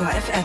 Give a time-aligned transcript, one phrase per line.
[0.00, 0.44] Detektor FM.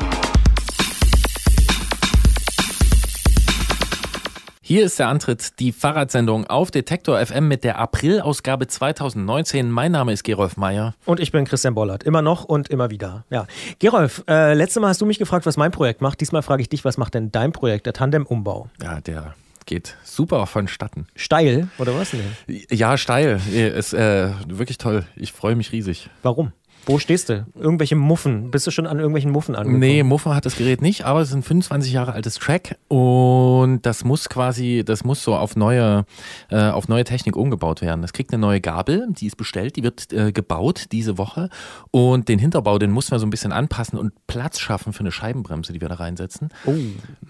[4.61, 9.71] Hier ist der Antritt, die Fahrradsendung auf Detektor FM mit der April-Ausgabe 2019.
[9.71, 10.93] Mein Name ist Gerolf Meyer.
[11.05, 12.03] Und ich bin Christian Bollert.
[12.03, 13.23] Immer noch und immer wieder.
[13.29, 13.47] Ja.
[13.79, 16.19] Gerolf, äh, letztes Mal hast du mich gefragt, was mein Projekt macht.
[16.19, 18.67] Diesmal frage ich dich, was macht denn dein Projekt, der Tandem-Umbau?
[18.83, 21.07] Ja, der geht super vonstatten.
[21.15, 22.65] Steil, oder was denn?
[22.69, 23.39] Ja, steil.
[23.53, 25.05] Ist äh, wirklich toll.
[25.15, 26.09] Ich freue mich riesig.
[26.23, 26.51] Warum?
[26.85, 27.45] Wo stehst du?
[27.55, 28.51] Irgendwelche Muffen?
[28.51, 29.79] Bist du schon an irgendwelchen Muffen angekommen?
[29.79, 33.81] Nee, Muffen hat das Gerät nicht, aber es ist ein 25 Jahre altes Track und
[33.83, 36.05] das muss quasi, das muss so auf neue,
[36.49, 38.03] äh, auf neue Technik umgebaut werden.
[38.03, 41.49] Es kriegt eine neue Gabel, die ist bestellt, die wird äh, gebaut diese Woche
[41.91, 45.11] und den Hinterbau, den mussten wir so ein bisschen anpassen und Platz schaffen für eine
[45.11, 46.49] Scheibenbremse, die wir da reinsetzen.
[46.65, 46.73] Oh,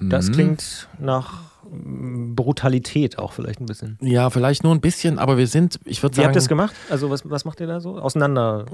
[0.01, 0.33] das mhm.
[0.33, 1.54] klingt nach
[2.35, 3.97] Brutalität auch vielleicht ein bisschen.
[4.01, 6.23] Ja, vielleicht nur ein bisschen, aber wir sind, ich würde sagen.
[6.23, 6.75] Wie habt ihr das gemacht?
[6.89, 7.97] Also, was, was macht ihr da so?
[7.97, 8.65] Auseinander?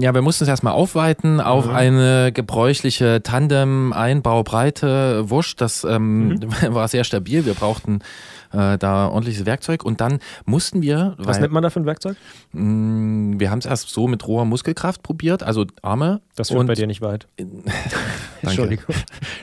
[0.00, 1.74] Ja, wir mussten es erstmal aufweiten auf mhm.
[1.74, 5.60] eine gebräuchliche Tandem-Einbaubreite Wurst.
[5.60, 6.48] Das ähm, mhm.
[6.74, 7.46] war sehr stabil.
[7.46, 8.00] Wir brauchten
[8.52, 11.14] äh, da ordentliches Werkzeug und dann mussten wir.
[11.18, 12.16] Was weil, nennt man da für ein Werkzeug?
[12.52, 16.20] Mh, mm, wir haben es erst so mit roher Muskelkraft probiert, also Arme.
[16.36, 17.26] Das führt bei dir nicht weit.
[18.42, 18.94] Entschuldigung.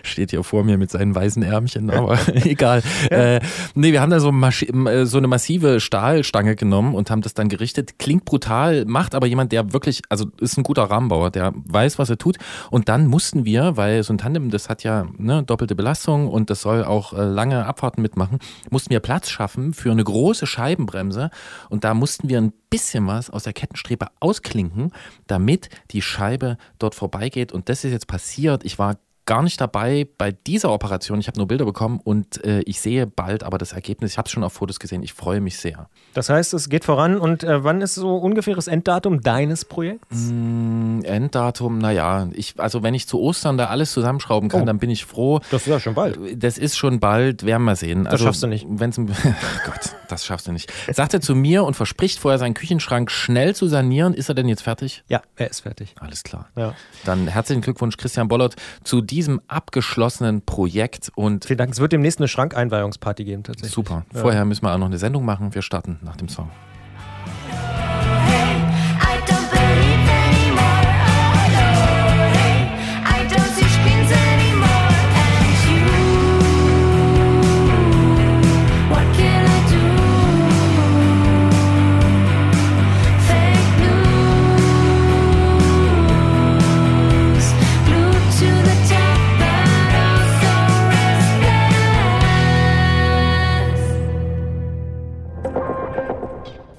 [0.04, 2.82] Steht hier vor mir mit seinen weißen Ärmchen, aber egal.
[3.12, 3.36] Ja.
[3.36, 3.42] Äh,
[3.74, 7.50] nee, wir haben da so, äh, so, eine massive Stahlstange genommen und haben das dann
[7.50, 8.00] gerichtet.
[8.00, 12.10] Klingt brutal, macht aber jemand, der wirklich, also ist ein guter Rahmenbauer, der weiß, was
[12.10, 12.38] er tut.
[12.72, 16.50] Und dann mussten wir, weil so ein Tandem, das hat ja ne, doppelte Belastung und
[16.50, 20.48] das soll auch äh, lange Abfahrten mitmachen, mussten wir wir Platz schaffen für eine große
[20.48, 21.30] Scheibenbremse
[21.70, 24.94] und da mussten wir ein bisschen was aus der Kettenstrebe ausklinken,
[25.28, 28.64] damit die Scheibe dort vorbeigeht und das ist jetzt passiert.
[28.64, 31.20] Ich war gar nicht dabei bei dieser Operation.
[31.20, 34.12] Ich habe nur Bilder bekommen und äh, ich sehe bald aber das Ergebnis.
[34.12, 35.02] Ich habe es schon auf Fotos gesehen.
[35.04, 35.90] Ich freue mich sehr.
[36.14, 37.18] Das heißt, es geht voran.
[37.18, 40.30] Und äh, wann ist so ungefähres Enddatum deines Projekts?
[40.32, 44.66] Mm, Enddatum, naja, ich, also wenn ich zu Ostern da alles zusammenschrauben kann, oh.
[44.66, 45.40] dann bin ich froh.
[45.50, 46.20] Das ist ja schon bald.
[46.44, 48.04] Das ist schon bald, werden wir sehen.
[48.04, 48.68] Das also, schaffst du nicht.
[48.70, 48.98] Wenn's,
[49.66, 50.72] Gott, das schaffst du nicht.
[50.92, 54.14] Sagt er zu mir und verspricht vorher seinen Küchenschrank schnell zu sanieren.
[54.14, 55.04] Ist er denn jetzt fertig?
[55.08, 55.96] Ja, er ist fertig.
[56.00, 56.50] Alles klar.
[56.56, 56.74] Ja.
[57.04, 61.12] Dann herzlichen Glückwunsch, Christian Bollert, zu diesem abgeschlossenen Projekt.
[61.16, 61.74] Und Vielen Dank.
[61.74, 63.74] Es wird demnächst eine Schrankeinweihungsparty geben, tatsächlich.
[63.74, 64.06] Super.
[64.14, 65.54] Vorher müssen wir auch noch eine Sendung machen.
[65.54, 66.50] Wir starten nach dem Song.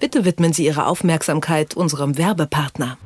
[0.06, 2.96] Bitte widmen Sie Ihre Aufmerksamkeit unserem Werbepartner.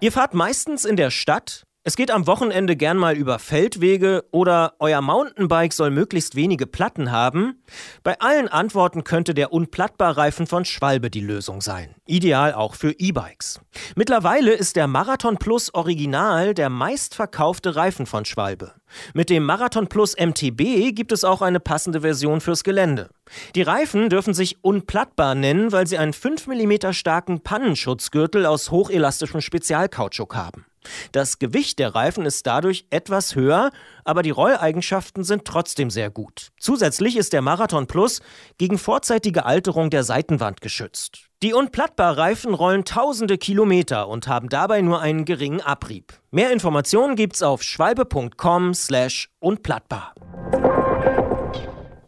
[0.00, 4.74] Ihr fahrt meistens in der Stadt, es geht am Wochenende gern mal über Feldwege oder
[4.78, 7.62] euer Mountainbike soll möglichst wenige Platten haben.
[8.02, 11.94] Bei allen Antworten könnte der Unplattbar-Reifen von Schwalbe die Lösung sein.
[12.04, 13.62] Ideal auch für E-Bikes.
[13.96, 18.74] Mittlerweile ist der Marathon Plus Original der meistverkaufte Reifen von Schwalbe.
[19.14, 23.08] Mit dem Marathon Plus MTB gibt es auch eine passende Version fürs Gelände.
[23.54, 29.40] Die Reifen dürfen sich unplattbar nennen, weil sie einen 5 mm starken Pannenschutzgürtel aus hochelastischem
[29.40, 30.66] Spezialkautschuk haben.
[31.12, 33.70] Das Gewicht der Reifen ist dadurch etwas höher,
[34.04, 36.48] aber die Rolleigenschaften sind trotzdem sehr gut.
[36.58, 38.20] Zusätzlich ist der Marathon Plus
[38.58, 41.28] gegen vorzeitige Alterung der Seitenwand geschützt.
[41.42, 46.12] Die Unplattbar-Reifen rollen tausende Kilometer und haben dabei nur einen geringen Abrieb.
[46.32, 50.14] Mehr Informationen gibt's auf schwalbe.com slash unplattbar.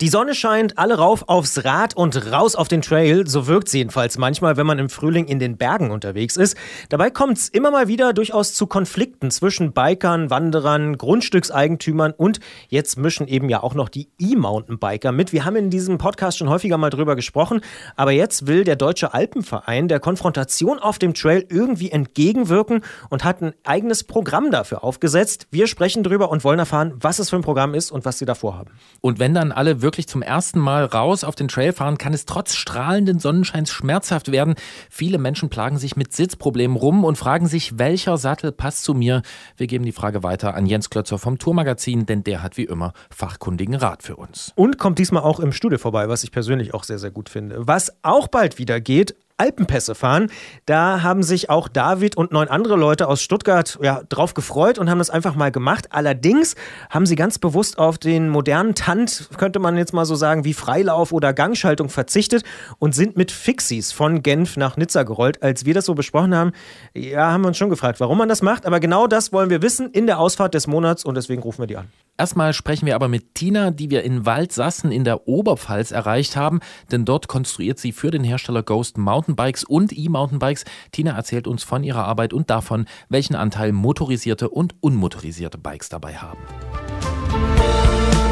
[0.01, 3.27] Die Sonne scheint, alle rauf aufs Rad und raus auf den Trail.
[3.27, 6.57] So wirkt es jedenfalls manchmal, wenn man im Frühling in den Bergen unterwegs ist.
[6.89, 12.41] Dabei kommt es immer mal wieder durchaus zu Konflikten zwischen Bikern, Wanderern, Grundstückseigentümern und
[12.71, 15.35] jetzt mischen eben ja auch noch die E-Mountainbiker mit.
[15.35, 17.61] Wir haben in diesem Podcast schon häufiger mal drüber gesprochen,
[17.95, 23.43] aber jetzt will der Deutsche Alpenverein der Konfrontation auf dem Trail irgendwie entgegenwirken und hat
[23.43, 25.47] ein eigenes Programm dafür aufgesetzt.
[25.51, 28.25] Wir sprechen drüber und wollen erfahren, was es für ein Programm ist und was sie
[28.25, 28.71] davor haben.
[29.03, 32.15] Und wenn dann alle wirklich wirklich zum ersten Mal raus auf den Trail fahren, kann
[32.15, 34.55] es trotz strahlenden Sonnenscheins schmerzhaft werden.
[34.89, 39.23] Viele Menschen plagen sich mit Sitzproblemen rum und fragen sich, welcher Sattel passt zu mir.
[39.57, 42.93] Wir geben die Frage weiter an Jens Klötzer vom Tourmagazin, denn der hat wie immer
[43.11, 44.53] fachkundigen Rat für uns.
[44.55, 47.67] Und kommt diesmal auch im Studio vorbei, was ich persönlich auch sehr, sehr gut finde.
[47.67, 50.31] Was auch bald wieder geht, Alpenpässe fahren.
[50.67, 54.91] Da haben sich auch David und neun andere Leute aus Stuttgart ja, drauf gefreut und
[54.91, 55.87] haben das einfach mal gemacht.
[55.91, 56.57] Allerdings
[56.91, 60.53] haben sie ganz bewusst auf den modernen Tant, könnte man jetzt mal so sagen, wie
[60.53, 62.45] Freilauf oder Gangschaltung verzichtet
[62.79, 65.43] und sind mit Fixies von Genf nach Nizza gerollt.
[65.43, 66.53] Als wir das so besprochen haben,
[66.95, 68.67] ja, haben wir uns schon gefragt, warum man das macht.
[68.67, 71.67] Aber genau das wollen wir wissen in der Ausfahrt des Monats und deswegen rufen wir
[71.67, 71.89] die an.
[72.21, 76.61] Erstmal sprechen wir aber mit Tina, die wir in Waldsassen in der Oberpfalz erreicht haben,
[76.93, 78.99] denn dort konstruiert sie für den Hersteller Ghost
[79.31, 80.65] Mountainbikes und E-Mountainbikes.
[80.93, 86.17] Tina erzählt uns von ihrer Arbeit und davon, welchen Anteil motorisierte und unmotorisierte Bikes dabei
[86.17, 86.41] haben.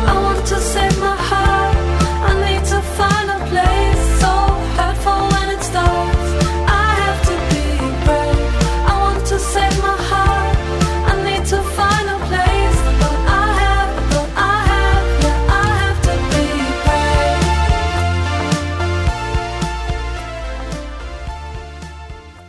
[0.07, 0.98] I want to save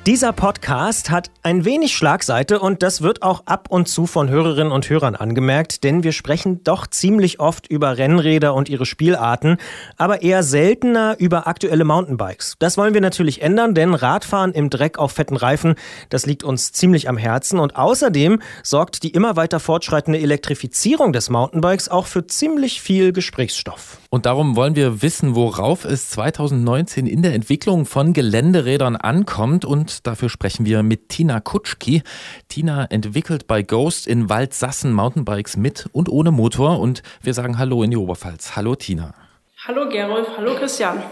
[0.09, 4.73] Dieser Podcast hat ein wenig Schlagseite und das wird auch ab und zu von Hörerinnen
[4.73, 9.57] und Hörern angemerkt, denn wir sprechen doch ziemlich oft über Rennräder und ihre Spielarten,
[9.97, 12.55] aber eher seltener über aktuelle Mountainbikes.
[12.57, 15.75] Das wollen wir natürlich ändern, denn Radfahren im Dreck auf fetten Reifen,
[16.09, 21.29] das liegt uns ziemlich am Herzen und außerdem sorgt die immer weiter fortschreitende Elektrifizierung des
[21.29, 23.99] Mountainbikes auch für ziemlich viel Gesprächsstoff.
[24.11, 30.07] Und darum wollen wir wissen, worauf es 2019 in der Entwicklung von Geländerädern ankommt und
[30.07, 32.01] dafür sprechen wir mit Tina Kutschki.
[32.47, 37.83] Tina entwickelt bei Ghost in Waldsassen Mountainbikes mit und ohne Motor und wir sagen Hallo
[37.83, 38.55] in die Oberpfalz.
[38.55, 39.13] Hallo Tina.
[39.67, 41.03] Hallo Gerolf, hallo Christian.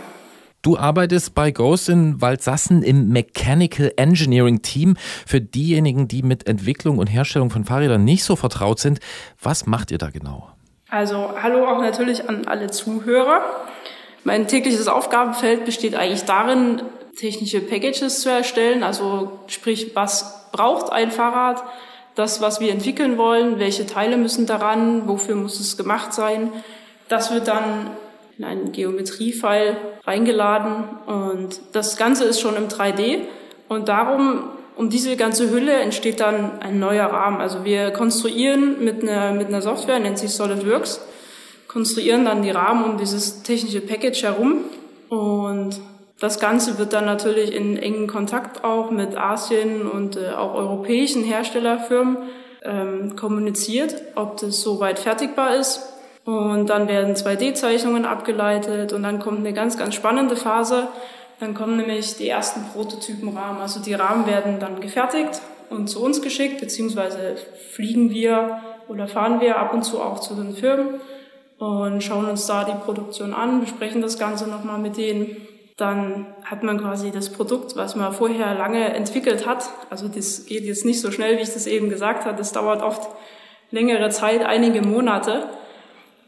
[0.64, 4.98] Du arbeitest bei Ghost in Waldsassen im Mechanical Engineering Team.
[5.28, 9.00] Für diejenigen, die mit Entwicklung und Herstellung von Fahrrädern nicht so vertraut sind,
[9.40, 10.57] was macht ihr da genau?
[10.90, 13.42] Also hallo auch natürlich an alle Zuhörer.
[14.24, 16.82] Mein tägliches Aufgabenfeld besteht eigentlich darin,
[17.18, 21.62] technische Packages zu erstellen, also sprich, was braucht ein Fahrrad,
[22.16, 26.52] das, was wir entwickeln wollen, welche Teile müssen daran, wofür muss es gemacht sein.
[27.10, 27.92] Das wird dann
[28.38, 29.76] in einen Geometriefile
[30.06, 30.86] reingeladen.
[31.06, 33.22] Und das Ganze ist schon im 3D
[33.68, 37.42] und darum, um diese ganze Hülle entsteht dann ein neuer Rahmen.
[37.42, 41.02] Also wir konstruieren mit einer, mit einer Software, nennt sich SolidWorks,
[41.68, 44.62] konstruieren dann die Rahmen um dieses technische Package herum
[45.10, 45.80] und
[46.20, 51.24] das Ganze wird dann natürlich in engen Kontakt auch mit Asien und äh, auch europäischen
[51.24, 52.18] Herstellerfirmen
[52.64, 55.82] ähm, kommuniziert, ob das soweit fertigbar ist.
[56.26, 60.90] Und dann werden 2D-Zeichnungen abgeleitet und dann kommt eine ganz, ganz spannende Phase.
[61.40, 63.62] Dann kommen nämlich die ersten Prototypenrahmen.
[63.62, 67.36] Also die Rahmen werden dann gefertigt und zu uns geschickt, beziehungsweise
[67.74, 71.02] fliegen wir oder fahren wir ab und zu auch zu den Firmen
[71.60, 75.48] und schauen uns da die Produktion an, besprechen das Ganze nochmal mit denen
[75.78, 79.70] dann hat man quasi das Produkt, was man vorher lange entwickelt hat.
[79.92, 82.36] Also das geht jetzt nicht so schnell, wie ich das eben gesagt habe.
[82.36, 83.08] Das dauert oft
[83.70, 85.48] längere Zeit, einige Monate,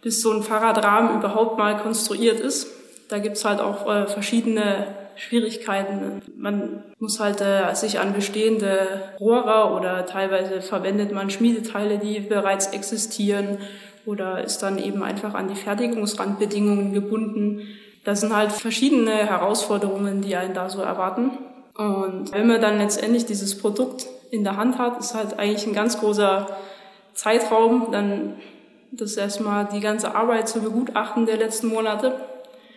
[0.01, 2.67] bis so ein Fahrradrahmen überhaupt mal konstruiert ist.
[3.09, 4.85] Da gibt's halt auch äh, verschiedene
[5.19, 6.21] Schwierigkeiten.
[6.38, 12.68] Man muss halt äh, sich an bestehende Rohre oder teilweise verwendet man Schmiedeteile, die bereits
[12.68, 13.57] existieren
[14.06, 17.68] oder ist dann eben einfach an die Fertigungsrandbedingungen gebunden.
[18.06, 21.31] Das sind halt verschiedene Herausforderungen, die einen da so erwarten.
[21.77, 25.74] Und wenn man dann letztendlich dieses Produkt in der Hand hat, ist halt eigentlich ein
[25.74, 26.48] ganz großer
[27.13, 28.36] Zeitraum, dann
[28.92, 32.16] das erstmal die ganze Arbeit zu begutachten der letzten Monate.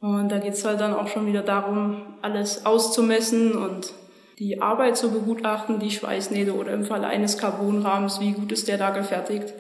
[0.02, 3.94] Und da geht es halt dann auch schon wieder darum, alles auszumessen und
[4.40, 8.78] die Arbeit zu begutachten, die Schweißnähte oder im Fall eines Carbonrahmens, wie gut ist der
[8.78, 9.54] da gefertigt.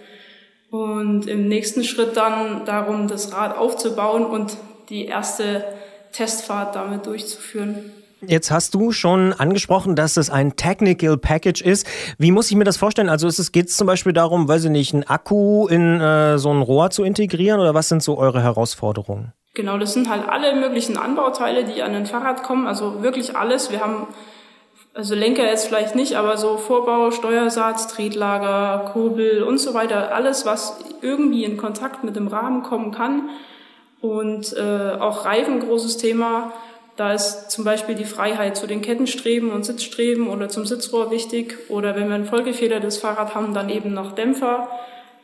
[0.68, 4.56] Und im nächsten Schritt dann darum, das Rad aufzubauen und
[4.88, 5.64] die erste
[6.10, 7.92] Testfahrt damit durchzuführen.
[8.26, 11.86] Jetzt hast du schon angesprochen, dass es ein Technical Package ist.
[12.18, 13.08] Wie muss ich mir das vorstellen?
[13.08, 16.62] Also geht es zum Beispiel darum, weiß ich nicht, einen Akku in äh, so ein
[16.62, 19.32] Rohr zu integrieren oder was sind so eure Herausforderungen?
[19.54, 22.66] Genau, das sind halt alle möglichen Anbauteile, die an ein Fahrrad kommen.
[22.66, 23.70] Also wirklich alles.
[23.70, 24.06] Wir haben
[24.94, 30.14] also Lenker jetzt vielleicht nicht, aber so Vorbau, Steuersatz, Tretlager, Kurbel und so weiter.
[30.14, 33.30] Alles, was irgendwie in Kontakt mit dem Rahmen kommen kann
[34.00, 36.52] und äh, auch Reifen, großes Thema.
[36.96, 41.58] Da ist zum Beispiel die Freiheit zu den Kettenstreben und Sitzstreben oder zum Sitzrohr wichtig.
[41.70, 44.68] Oder wenn wir ein vollgefedertes Fahrrad haben, dann eben noch Dämpfer.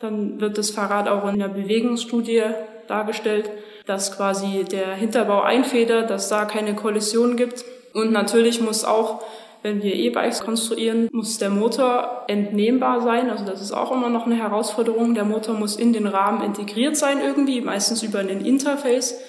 [0.01, 2.43] Dann wird das Fahrrad auch in der Bewegungsstudie
[2.89, 3.51] dargestellt,
[3.87, 7.65] dass quasi der Hinterbau einfedert, dass da keine Kollision gibt.
[7.95, 9.23] Und natürlich muss auch
[9.63, 13.29] wenn wir E-Bikes konstruieren, muss der Motor entnehmbar sein.
[13.29, 15.15] Also das ist auch immer noch eine Herausforderung.
[15.15, 19.21] Der Motor muss in den Rahmen integriert sein irgendwie, meistens über ein Interface.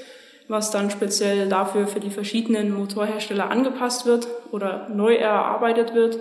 [0.49, 6.19] was dann speziell dafür für die verschiedenen Motorhersteller angepasst wird oder neu erarbeitet wird.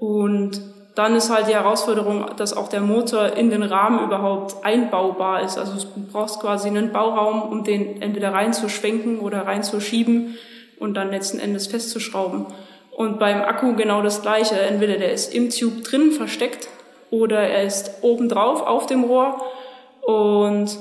[0.00, 0.62] Und
[0.94, 5.56] dann ist halt die Herausforderung, dass auch der Motor in den Rahmen überhaupt einbaubar ist.
[5.56, 10.36] Also du brauchst quasi einen Bauraum, um den entweder reinzuschwenken oder reinzuschieben
[10.78, 12.46] und dann letzten Endes festzuschrauben.
[12.90, 14.60] Und beim Akku genau das Gleiche.
[14.60, 16.68] Entweder der ist im Tube drin versteckt
[17.10, 19.40] oder er ist obendrauf auf dem Rohr.
[20.02, 20.76] Und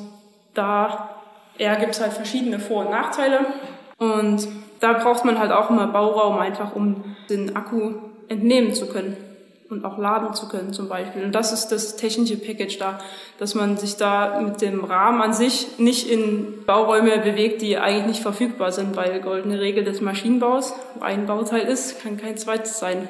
[0.54, 1.10] da
[1.58, 3.46] ja, gibt es halt verschiedene Vor- und Nachteile.
[3.98, 4.46] Und
[4.82, 7.94] da braucht man halt auch immer Bauraum einfach, um den Akku
[8.28, 9.31] entnehmen zu können
[9.72, 11.24] und auch laden zu können zum Beispiel.
[11.24, 13.00] Und das ist das technische Package da,
[13.38, 18.08] dass man sich da mit dem Rahmen an sich nicht in Bauräume bewegt, die eigentlich
[18.08, 22.80] nicht verfügbar sind, weil goldene Regel des Maschinenbaus, wo ein Bauteil ist, kann kein zweites
[22.80, 23.08] sein.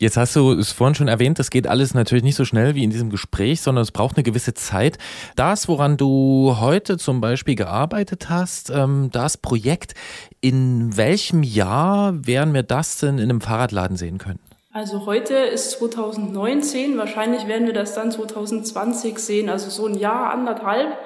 [0.00, 2.84] Jetzt hast du es vorhin schon erwähnt, das geht alles natürlich nicht so schnell wie
[2.84, 4.96] in diesem Gespräch, sondern es braucht eine gewisse Zeit.
[5.34, 9.94] Das, woran du heute zum Beispiel gearbeitet hast, ähm, das Projekt,
[10.40, 14.38] in welchem Jahr werden wir das denn in einem Fahrradladen sehen können?
[14.70, 20.30] Also heute ist 2019, wahrscheinlich werden wir das dann 2020 sehen, also so ein Jahr,
[20.30, 20.98] anderthalb.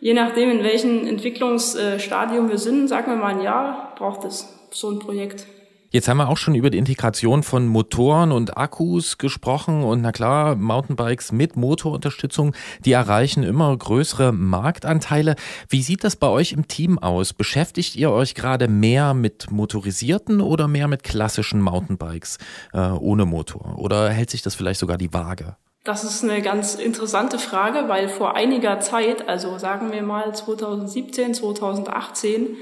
[0.00, 4.90] Je nachdem, in welchem Entwicklungsstadium wir sind, sagen wir mal ein Jahr, braucht es so
[4.90, 5.46] ein Projekt.
[5.92, 10.12] Jetzt haben wir auch schon über die Integration von Motoren und Akkus gesprochen und na
[10.12, 12.54] klar, Mountainbikes mit Motorunterstützung,
[12.84, 15.34] die erreichen immer größere Marktanteile.
[15.68, 17.32] Wie sieht das bei euch im Team aus?
[17.32, 22.38] Beschäftigt ihr euch gerade mehr mit motorisierten oder mehr mit klassischen Mountainbikes
[22.72, 23.76] äh, ohne Motor?
[23.76, 25.56] Oder hält sich das vielleicht sogar die Waage?
[25.82, 31.34] Das ist eine ganz interessante Frage, weil vor einiger Zeit, also sagen wir mal 2017,
[31.34, 32.58] 2018,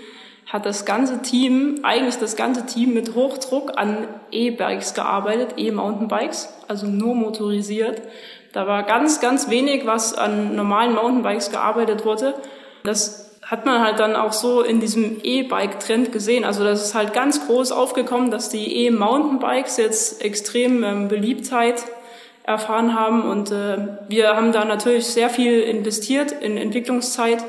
[0.48, 6.86] hat das ganze Team, eigentlich das ganze Team mit Hochdruck an E-Bikes gearbeitet, E-Mountainbikes, also
[6.86, 8.00] nur motorisiert.
[8.52, 12.34] Da war ganz, ganz wenig, was an normalen Mountainbikes gearbeitet wurde.
[12.82, 16.44] Das hat man halt dann auch so in diesem E-Bike-Trend gesehen.
[16.44, 21.84] Also das ist halt ganz groß aufgekommen, dass die E-Mountainbikes jetzt extrem ähm, Beliebtheit
[22.44, 23.22] erfahren haben.
[23.22, 27.44] Und äh, wir haben da natürlich sehr viel investiert in Entwicklungszeit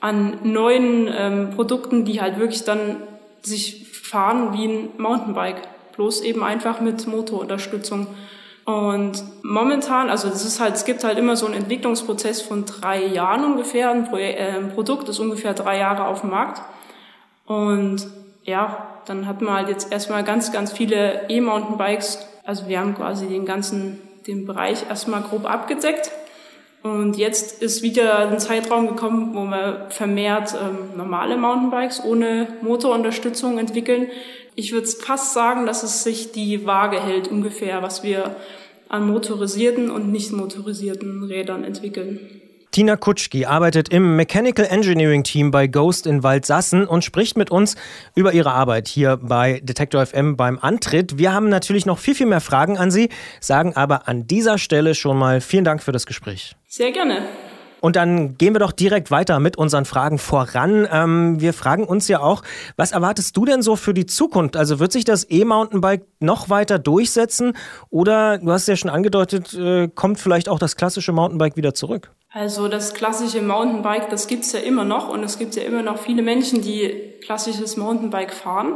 [0.00, 2.96] an neuen ähm, Produkten, die halt wirklich dann
[3.42, 5.62] sich fahren wie ein Mountainbike,
[5.96, 8.08] bloß eben einfach mit Motorunterstützung.
[8.64, 13.04] Und momentan, also es ist halt, es gibt halt immer so einen Entwicklungsprozess von drei
[13.04, 13.90] Jahren ungefähr.
[13.90, 16.62] Ein, Pro äh, Produkt ist ungefähr drei Jahre auf dem Markt.
[17.46, 18.08] Und
[18.42, 22.26] ja, dann hat man halt jetzt erstmal ganz, ganz viele E-Mountainbikes.
[22.44, 26.10] Also wir haben quasi den ganzen, den Bereich erstmal grob abgedeckt.
[26.86, 33.58] Und jetzt ist wieder ein Zeitraum gekommen, wo wir vermehrt ähm, normale Mountainbikes ohne Motorunterstützung
[33.58, 34.08] entwickeln.
[34.54, 38.36] Ich würde fast sagen, dass es sich die Waage hält ungefähr, was wir
[38.88, 42.40] an motorisierten und nicht motorisierten Rädern entwickeln.
[42.76, 47.74] Tina Kutschki arbeitet im Mechanical Engineering Team bei Ghost in Waldsassen und spricht mit uns
[48.14, 51.16] über ihre Arbeit hier bei Detektor FM beim Antritt.
[51.16, 53.08] Wir haben natürlich noch viel, viel mehr Fragen an Sie,
[53.40, 56.54] sagen aber an dieser Stelle schon mal vielen Dank für das Gespräch.
[56.68, 57.22] Sehr gerne.
[57.80, 60.86] Und dann gehen wir doch direkt weiter mit unseren Fragen voran.
[60.92, 62.42] Ähm, wir fragen uns ja auch,
[62.76, 64.54] was erwartest du denn so für die Zukunft?
[64.54, 67.54] Also wird sich das E-Mountainbike noch weiter durchsetzen?
[67.88, 72.10] Oder, du hast ja schon angedeutet, äh, kommt vielleicht auch das klassische Mountainbike wieder zurück?
[72.38, 75.96] Also das klassische Mountainbike, das gibt's ja immer noch und es gibt ja immer noch
[75.96, 78.74] viele Menschen, die klassisches Mountainbike fahren.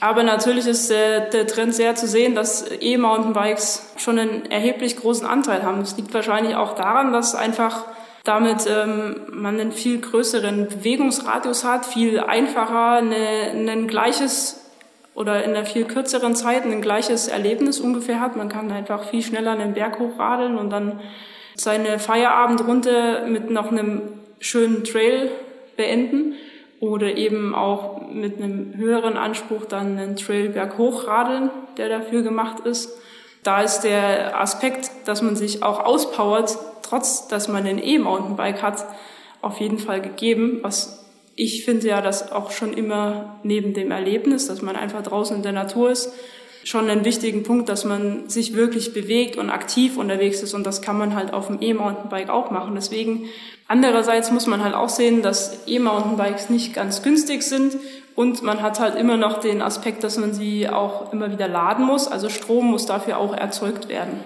[0.00, 5.28] Aber natürlich ist der, der Trend sehr zu sehen, dass E-Mountainbikes schon einen erheblich großen
[5.28, 5.78] Anteil haben.
[5.78, 7.84] Das liegt wahrscheinlich auch daran, dass einfach
[8.24, 14.72] damit ähm, man einen viel größeren Bewegungsradius hat, viel einfacher eine, ein gleiches
[15.14, 18.34] oder in einer viel kürzeren Zeit ein gleiches Erlebnis ungefähr hat.
[18.34, 20.98] Man kann einfach viel schneller einen Berg hochradeln und dann
[21.60, 24.02] seine Feierabendrunde mit noch einem
[24.40, 25.30] schönen Trail
[25.76, 26.34] beenden
[26.80, 32.60] oder eben auch mit einem höheren Anspruch dann einen Trail berghoch radeln, der dafür gemacht
[32.60, 32.96] ist.
[33.42, 38.84] Da ist der Aspekt, dass man sich auch auspowert, trotz dass man ein E-Mountainbike hat,
[39.40, 41.04] auf jeden Fall gegeben, was
[41.36, 45.42] ich finde ja, dass auch schon immer neben dem Erlebnis, dass man einfach draußen in
[45.44, 46.12] der Natur ist,
[46.68, 50.82] schon einen wichtigen Punkt, dass man sich wirklich bewegt und aktiv unterwegs ist und das
[50.82, 52.74] kann man halt auf dem E-Mountainbike auch machen.
[52.74, 53.24] Deswegen
[53.68, 57.76] andererseits muss man halt auch sehen, dass E-Mountainbikes nicht ganz günstig sind
[58.14, 61.86] und man hat halt immer noch den Aspekt, dass man sie auch immer wieder laden
[61.86, 62.06] muss.
[62.06, 64.20] Also Strom muss dafür auch erzeugt werden.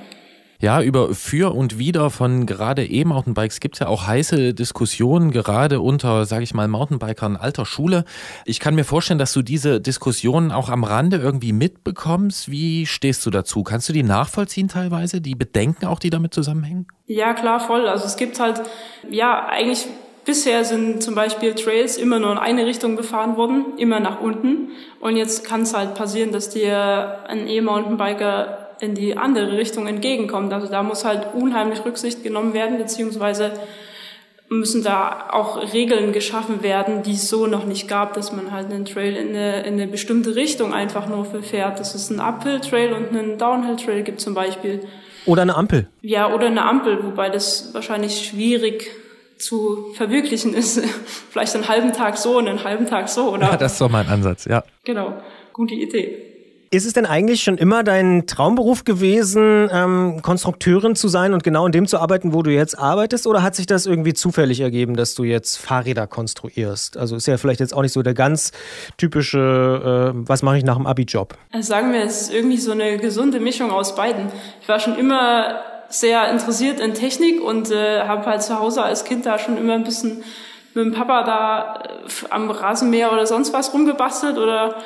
[0.62, 5.81] Ja, über Für und Wider von gerade E-Mountainbikes gibt es ja auch heiße Diskussionen, gerade
[5.81, 8.04] unter, sage ich mal, Mountainbikern alter Schule.
[8.45, 12.49] Ich kann mir vorstellen, dass du diese Diskussionen auch am Rande irgendwie mitbekommst.
[12.49, 13.64] Wie stehst du dazu?
[13.64, 16.87] Kannst du die nachvollziehen teilweise, die Bedenken auch, die damit zusammenhängen?
[17.09, 17.88] Ja, klar, voll.
[17.88, 18.62] Also es gibt halt,
[19.11, 19.88] ja, eigentlich
[20.25, 24.71] bisher sind zum Beispiel Trails immer nur in eine Richtung befahren worden, immer nach unten.
[25.00, 30.52] Und jetzt kann es halt passieren, dass dir ein E-Mountainbiker in die andere Richtung entgegenkommt.
[30.52, 33.52] Also da muss halt unheimlich Rücksicht genommen werden, beziehungsweise
[34.48, 38.70] müssen da auch Regeln geschaffen werden, die es so noch nicht gab, dass man halt
[38.70, 41.78] einen Trail in eine, in eine bestimmte Richtung einfach nur fährt.
[41.78, 44.80] Dass es einen Uphill-Trail und einen Downhill-Trail gibt zum Beispiel.
[45.26, 45.86] Oder eine Ampel.
[46.02, 48.90] Ja, oder eine Ampel, wobei das wahrscheinlich schwierig
[49.38, 50.80] zu verwirklichen ist.
[51.30, 53.46] Vielleicht einen halben Tag so und einen halben Tag so, oder?
[53.46, 54.64] Ja, das ist doch mein Ansatz, ja.
[54.84, 55.14] Genau,
[55.52, 56.31] gute Idee.
[56.73, 61.67] Ist es denn eigentlich schon immer dein Traumberuf gewesen, ähm, Konstrukteurin zu sein und genau
[61.67, 63.26] in dem zu arbeiten, wo du jetzt arbeitest?
[63.26, 66.97] Oder hat sich das irgendwie zufällig ergeben, dass du jetzt Fahrräder konstruierst?
[66.97, 68.52] Also ist ja vielleicht jetzt auch nicht so der ganz
[68.97, 71.35] typische, äh, was mache ich nach dem Abi-Job?
[71.52, 74.29] Also sagen wir, es ist irgendwie so eine gesunde Mischung aus beiden.
[74.62, 75.61] Ich war schon immer
[75.91, 79.75] sehr interessiert in Technik und äh, habe halt zu Hause als Kind da schon immer
[79.75, 80.25] ein bisschen
[80.73, 84.76] mit dem Papa da äh, am Rasenmäher oder sonst was rumgebastelt oder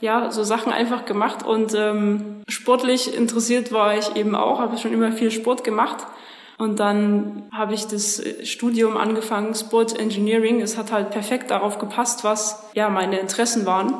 [0.00, 4.92] ja, so Sachen einfach gemacht und ähm, sportlich interessiert war ich eben auch, habe schon
[4.92, 6.06] immer viel Sport gemacht.
[6.58, 10.62] Und dann habe ich das Studium angefangen, Sport Engineering.
[10.62, 13.94] Es hat halt perfekt darauf gepasst, was ja meine Interessen waren.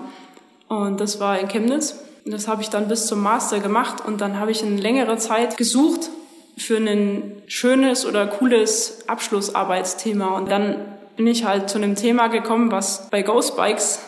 [0.69, 2.01] Und das war in Chemnitz.
[2.25, 5.57] Das habe ich dann bis zum Master gemacht und dann habe ich eine längere Zeit
[5.57, 6.11] gesucht
[6.57, 10.29] für ein schönes oder cooles Abschlussarbeitsthema.
[10.29, 10.77] Und dann
[11.17, 14.01] bin ich halt zu einem Thema gekommen, was bei Ghost Bikes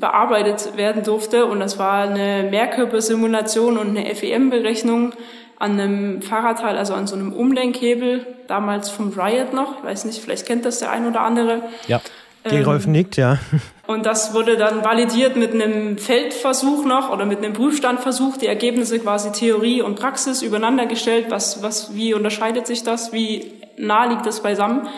[0.00, 1.46] bearbeitet werden durfte.
[1.46, 5.12] Und das war eine Mehrkörpersimulation und eine FEM-Berechnung
[5.58, 9.78] an einem Fahrradteil, also an so einem Umlenkhebel, damals vom Riot noch.
[9.78, 11.62] Ich weiß nicht, vielleicht kennt das der ein oder andere.
[11.88, 12.00] Ja.
[12.44, 13.38] Gerolf ähm, nickt, ja.
[13.86, 18.98] Und das wurde dann validiert mit einem Feldversuch noch oder mit einem Prüfstandversuch, die Ergebnisse
[18.98, 24.26] quasi Theorie und Praxis übereinander gestellt, was, was, wie unterscheidet sich das, wie nah liegt
[24.26, 24.88] das beisammen.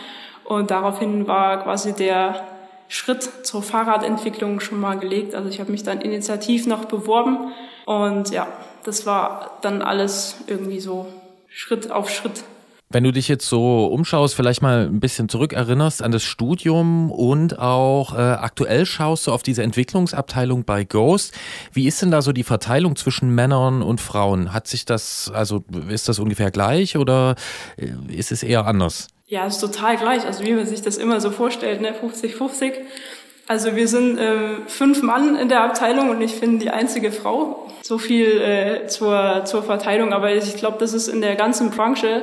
[0.44, 2.46] Und daraufhin war quasi der
[2.88, 5.34] Schritt zur Fahrradentwicklung schon mal gelegt.
[5.34, 7.52] Also ich habe mich dann initiativ noch beworben
[7.86, 8.48] und ja,
[8.84, 11.06] das war dann alles irgendwie so
[11.48, 12.44] Schritt auf Schritt.
[12.90, 17.58] Wenn du dich jetzt so umschaust, vielleicht mal ein bisschen zurückerinnerst an das Studium und
[17.58, 21.34] auch äh, aktuell schaust du auf diese Entwicklungsabteilung bei Ghost.
[21.74, 24.54] Wie ist denn da so die Verteilung zwischen Männern und Frauen?
[24.54, 27.34] Hat sich das, also ist das ungefähr gleich oder
[27.76, 29.08] äh, ist es eher anders?
[29.28, 30.24] Ja, ist total gleich.
[30.24, 31.92] Also wie man sich das immer so vorstellt, ne?
[31.92, 32.72] 50-50.
[33.46, 37.66] Also wir sind äh, fünf Mann in der Abteilung und ich bin die einzige Frau.
[37.82, 42.22] So viel äh, zur, zur Verteilung, aber ich glaube, das ist in der ganzen Branche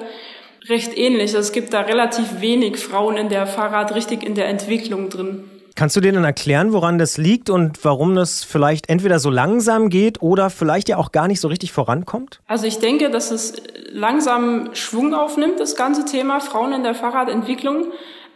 [0.67, 1.35] recht ähnlich.
[1.35, 5.49] Also es gibt da relativ wenig Frauen in der Fahrrad richtig in der Entwicklung drin.
[5.75, 9.89] Kannst du dir dann erklären, woran das liegt und warum das vielleicht entweder so langsam
[9.89, 12.39] geht oder vielleicht ja auch gar nicht so richtig vorankommt?
[12.47, 13.61] Also ich denke, dass es
[13.91, 17.87] langsam Schwung aufnimmt, das ganze Thema Frauen in der Fahrradentwicklung.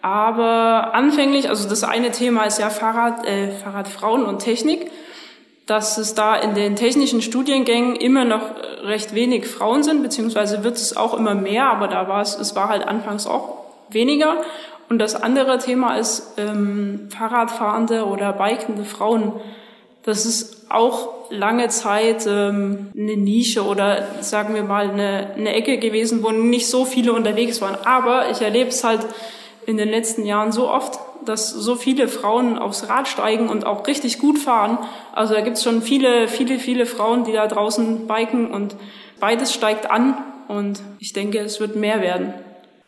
[0.02, 4.92] Aber anfänglich, also das eine Thema ist ja Fahrrad, äh, Fahrradfrauen und Technik,
[5.66, 8.42] dass es da in den technischen Studiengängen immer noch
[8.84, 12.56] recht wenig Frauen sind, beziehungsweise wird es auch immer mehr, aber da war es, es
[12.56, 14.38] war halt anfangs auch weniger.
[14.90, 19.34] Und das andere Thema ist ähm, Fahrradfahrende oder bikende Frauen.
[20.04, 25.78] Das ist auch lange Zeit ähm, eine Nische oder sagen wir mal eine, eine Ecke
[25.78, 27.78] gewesen, wo nicht so viele unterwegs waren.
[27.86, 29.06] Aber ich erlebe es halt
[29.68, 33.86] in den letzten Jahren so oft, dass so viele Frauen aufs Rad steigen und auch
[33.86, 34.80] richtig gut fahren.
[35.14, 38.76] Also da gibt es schon viele, viele, viele Frauen, die da draußen biken und
[39.20, 42.34] beides steigt an und ich denke, es wird mehr werden.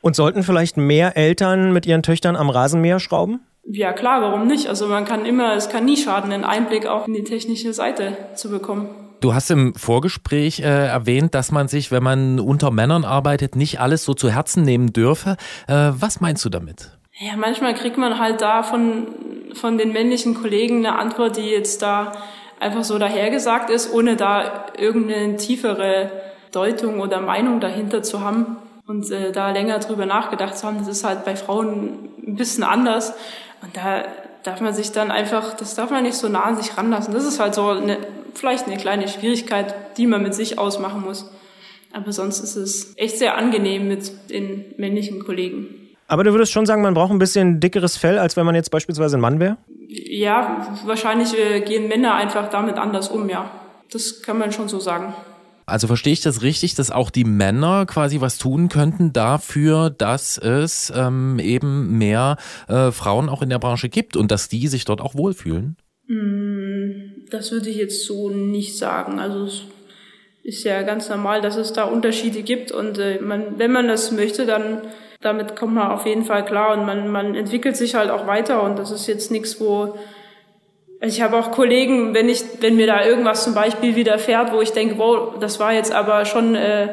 [0.01, 3.39] Und sollten vielleicht mehr Eltern mit ihren Töchtern am Rasenmäher schrauben?
[3.63, 4.67] Ja klar, warum nicht?
[4.67, 8.17] Also man kann immer, es kann nie schaden, einen Einblick auch in die technische Seite
[8.35, 8.89] zu bekommen.
[9.19, 13.79] Du hast im Vorgespräch äh, erwähnt, dass man sich, wenn man unter Männern arbeitet, nicht
[13.79, 15.37] alles so zu Herzen nehmen dürfe.
[15.67, 16.97] Äh, was meinst du damit?
[17.19, 19.09] Ja, manchmal kriegt man halt da von,
[19.53, 22.13] von den männlichen Kollegen eine Antwort, die jetzt da
[22.59, 26.11] einfach so dahergesagt ist, ohne da irgendeine tiefere
[26.51, 28.57] Deutung oder Meinung dahinter zu haben
[28.91, 32.63] und äh, da länger drüber nachgedacht zu haben, das ist halt bei Frauen ein bisschen
[32.63, 33.13] anders.
[33.61, 34.03] Und da
[34.43, 37.13] darf man sich dann einfach, das darf man nicht so nah an sich ranlassen.
[37.13, 37.97] Das ist halt so eine,
[38.33, 41.31] vielleicht eine kleine Schwierigkeit, die man mit sich ausmachen muss.
[41.93, 45.89] Aber sonst ist es echt sehr angenehm mit den männlichen Kollegen.
[46.07, 48.71] Aber du würdest schon sagen, man braucht ein bisschen dickeres Fell, als wenn man jetzt
[48.71, 49.57] beispielsweise ein Mann wäre?
[49.87, 53.49] Ja, wahrscheinlich äh, gehen Männer einfach damit anders um, ja.
[53.91, 55.13] Das kann man schon so sagen.
[55.65, 60.37] Also verstehe ich das richtig, dass auch die Männer quasi was tun könnten dafür, dass
[60.37, 64.85] es ähm, eben mehr äh, Frauen auch in der Branche gibt und dass die sich
[64.85, 65.77] dort auch wohlfühlen?
[66.07, 69.19] Mm, das würde ich jetzt so nicht sagen.
[69.19, 69.61] Also es
[70.43, 74.11] ist ja ganz normal, dass es da Unterschiede gibt und äh, man, wenn man das
[74.11, 74.81] möchte, dann
[75.23, 78.63] Damit kommt man auf jeden Fall klar und man, man entwickelt sich halt auch weiter
[78.63, 79.95] und das ist jetzt nichts, wo
[81.01, 84.61] also ich habe auch Kollegen, wenn ich, wenn mir da irgendwas zum Beispiel widerfährt, wo
[84.61, 86.89] ich denke, wow, das war jetzt aber schon, äh,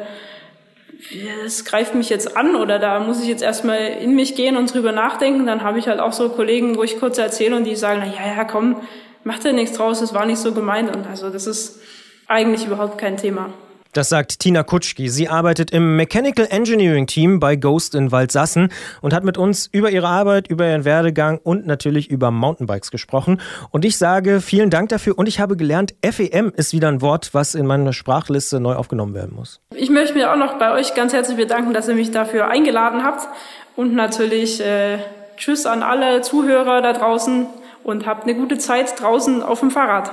[1.45, 4.73] es greift mich jetzt an oder da muss ich jetzt erstmal in mich gehen und
[4.73, 7.75] drüber nachdenken, dann habe ich halt auch so Kollegen, wo ich kurz erzähle und die
[7.75, 8.77] sagen, na ja, ja, komm,
[9.23, 11.79] mach dir nichts draus, es war nicht so gemeint und also das ist
[12.27, 13.53] eigentlich überhaupt kein Thema.
[13.93, 15.09] Das sagt Tina Kutschki.
[15.09, 18.71] Sie arbeitet im Mechanical Engineering Team bei Ghost in Waldsassen
[19.01, 23.41] und hat mit uns über ihre Arbeit, über ihren Werdegang und natürlich über Mountainbikes gesprochen.
[23.71, 27.33] Und ich sage vielen Dank dafür und ich habe gelernt, FEM ist wieder ein Wort,
[27.33, 29.59] was in meine Sprachliste neu aufgenommen werden muss.
[29.73, 33.03] Ich möchte mich auch noch bei euch ganz herzlich bedanken, dass ihr mich dafür eingeladen
[33.03, 33.27] habt
[33.75, 34.99] und natürlich äh,
[35.37, 37.47] Tschüss an alle Zuhörer da draußen
[37.83, 40.11] und habt eine gute Zeit draußen auf dem Fahrrad.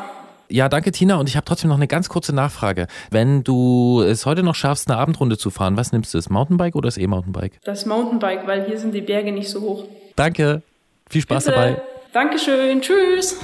[0.49, 1.17] Ja, danke Tina.
[1.17, 2.87] Und ich habe trotzdem noch eine ganz kurze Nachfrage.
[3.11, 6.19] Wenn du es heute noch schaffst, eine Abendrunde zu fahren, was nimmst du?
[6.19, 7.61] Das Mountainbike oder das E-Mountainbike?
[7.65, 9.85] Das Mountainbike, weil hier sind die Berge nicht so hoch.
[10.15, 10.63] Danke.
[11.09, 11.57] Viel Spaß Bitte.
[11.57, 11.83] dabei.
[12.13, 12.81] Dankeschön.
[12.81, 13.37] Tschüss.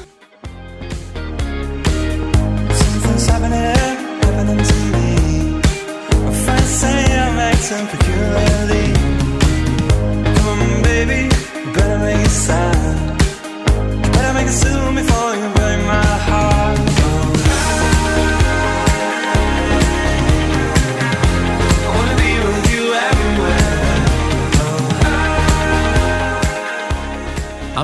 [7.62, 8.71] Something's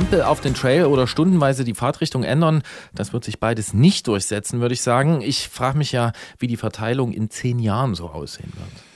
[0.09, 2.63] Ampel auf den Trail oder stundenweise die Fahrtrichtung ändern,
[2.95, 5.21] das wird sich beides nicht durchsetzen, würde ich sagen.
[5.21, 8.88] Ich frage mich ja, wie die Verteilung in zehn Jahren so aussehen wird.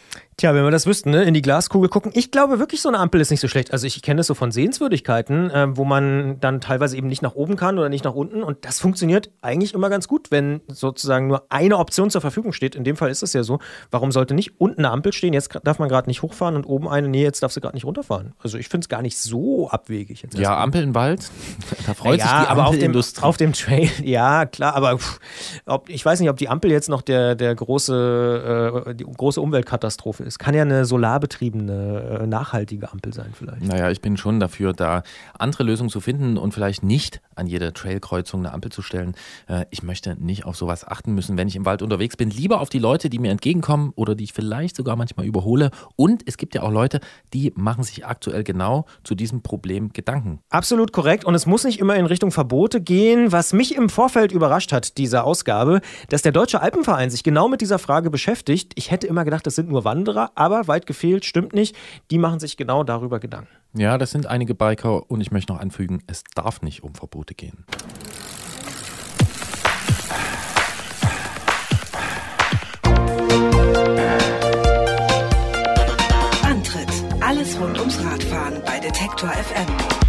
[0.43, 1.23] Tja, wenn wir das wüssten, ne?
[1.23, 2.11] in die Glaskugel gucken.
[2.17, 3.73] Ich glaube wirklich, so eine Ampel ist nicht so schlecht.
[3.73, 7.37] Also ich kenne das so von Sehenswürdigkeiten, äh, wo man dann teilweise eben nicht nach
[7.37, 8.43] oben kann oder nicht nach unten.
[8.43, 12.75] Und das funktioniert eigentlich immer ganz gut, wenn sozusagen nur eine Option zur Verfügung steht.
[12.75, 13.61] In dem Fall ist es ja so.
[13.93, 15.33] Warum sollte nicht unten eine Ampel stehen?
[15.33, 17.07] Jetzt darf man gerade nicht hochfahren und oben eine.
[17.07, 18.33] Nee, jetzt darfst du gerade nicht runterfahren.
[18.43, 20.23] Also ich finde es gar nicht so abwegig.
[20.23, 20.63] Jetzt Ja, erstmal.
[20.65, 21.31] Ampel im Wald,
[21.87, 25.21] da freut ja, sich die aber auf dem, auf dem Trail, ja, klar, aber pff,
[25.67, 29.41] ob, ich weiß nicht, ob die Ampel jetzt noch der, der große, äh, die große
[29.41, 30.32] Umweltkatastrophe ist.
[30.39, 33.63] Kann ja eine solarbetriebene, äh, nachhaltige Ampel sein vielleicht.
[33.63, 35.03] Naja, ich bin schon dafür, da
[35.39, 39.15] andere Lösungen zu finden und vielleicht nicht an jede Trailkreuzung eine Ampel zu stellen.
[39.49, 42.31] Äh, Ich möchte nicht auf sowas achten müssen, wenn ich im Wald unterwegs bin.
[42.31, 45.71] Lieber auf die Leute, die mir entgegenkommen oder die ich vielleicht sogar manchmal überhole.
[45.97, 47.01] Und es gibt ja auch Leute,
[47.33, 50.41] die machen sich aktuell genau zu diesem Problem Gedanken.
[50.51, 51.25] Absolut korrekt.
[51.25, 53.33] Und es muss nicht immer in Richtung Verbote gehen.
[53.33, 57.61] Was mich im Vorfeld überrascht hat, dieser Ausgabe, dass der Deutsche Alpenverein sich genau mit
[57.61, 58.73] dieser Frage beschäftigt.
[58.77, 61.77] Ich hätte immer gedacht, das sind nur Wanderer, aber weit gefehlt, stimmt nicht.
[62.11, 63.49] Die machen sich genau darüber Gedanken.
[63.75, 67.35] Ja, das sind einige Biker und ich möchte noch anfügen, es darf nicht um Verbote
[67.35, 67.65] gehen.
[76.43, 76.89] Antritt.
[77.21, 80.02] Alles rund ums Radfahren bei Detektor FM.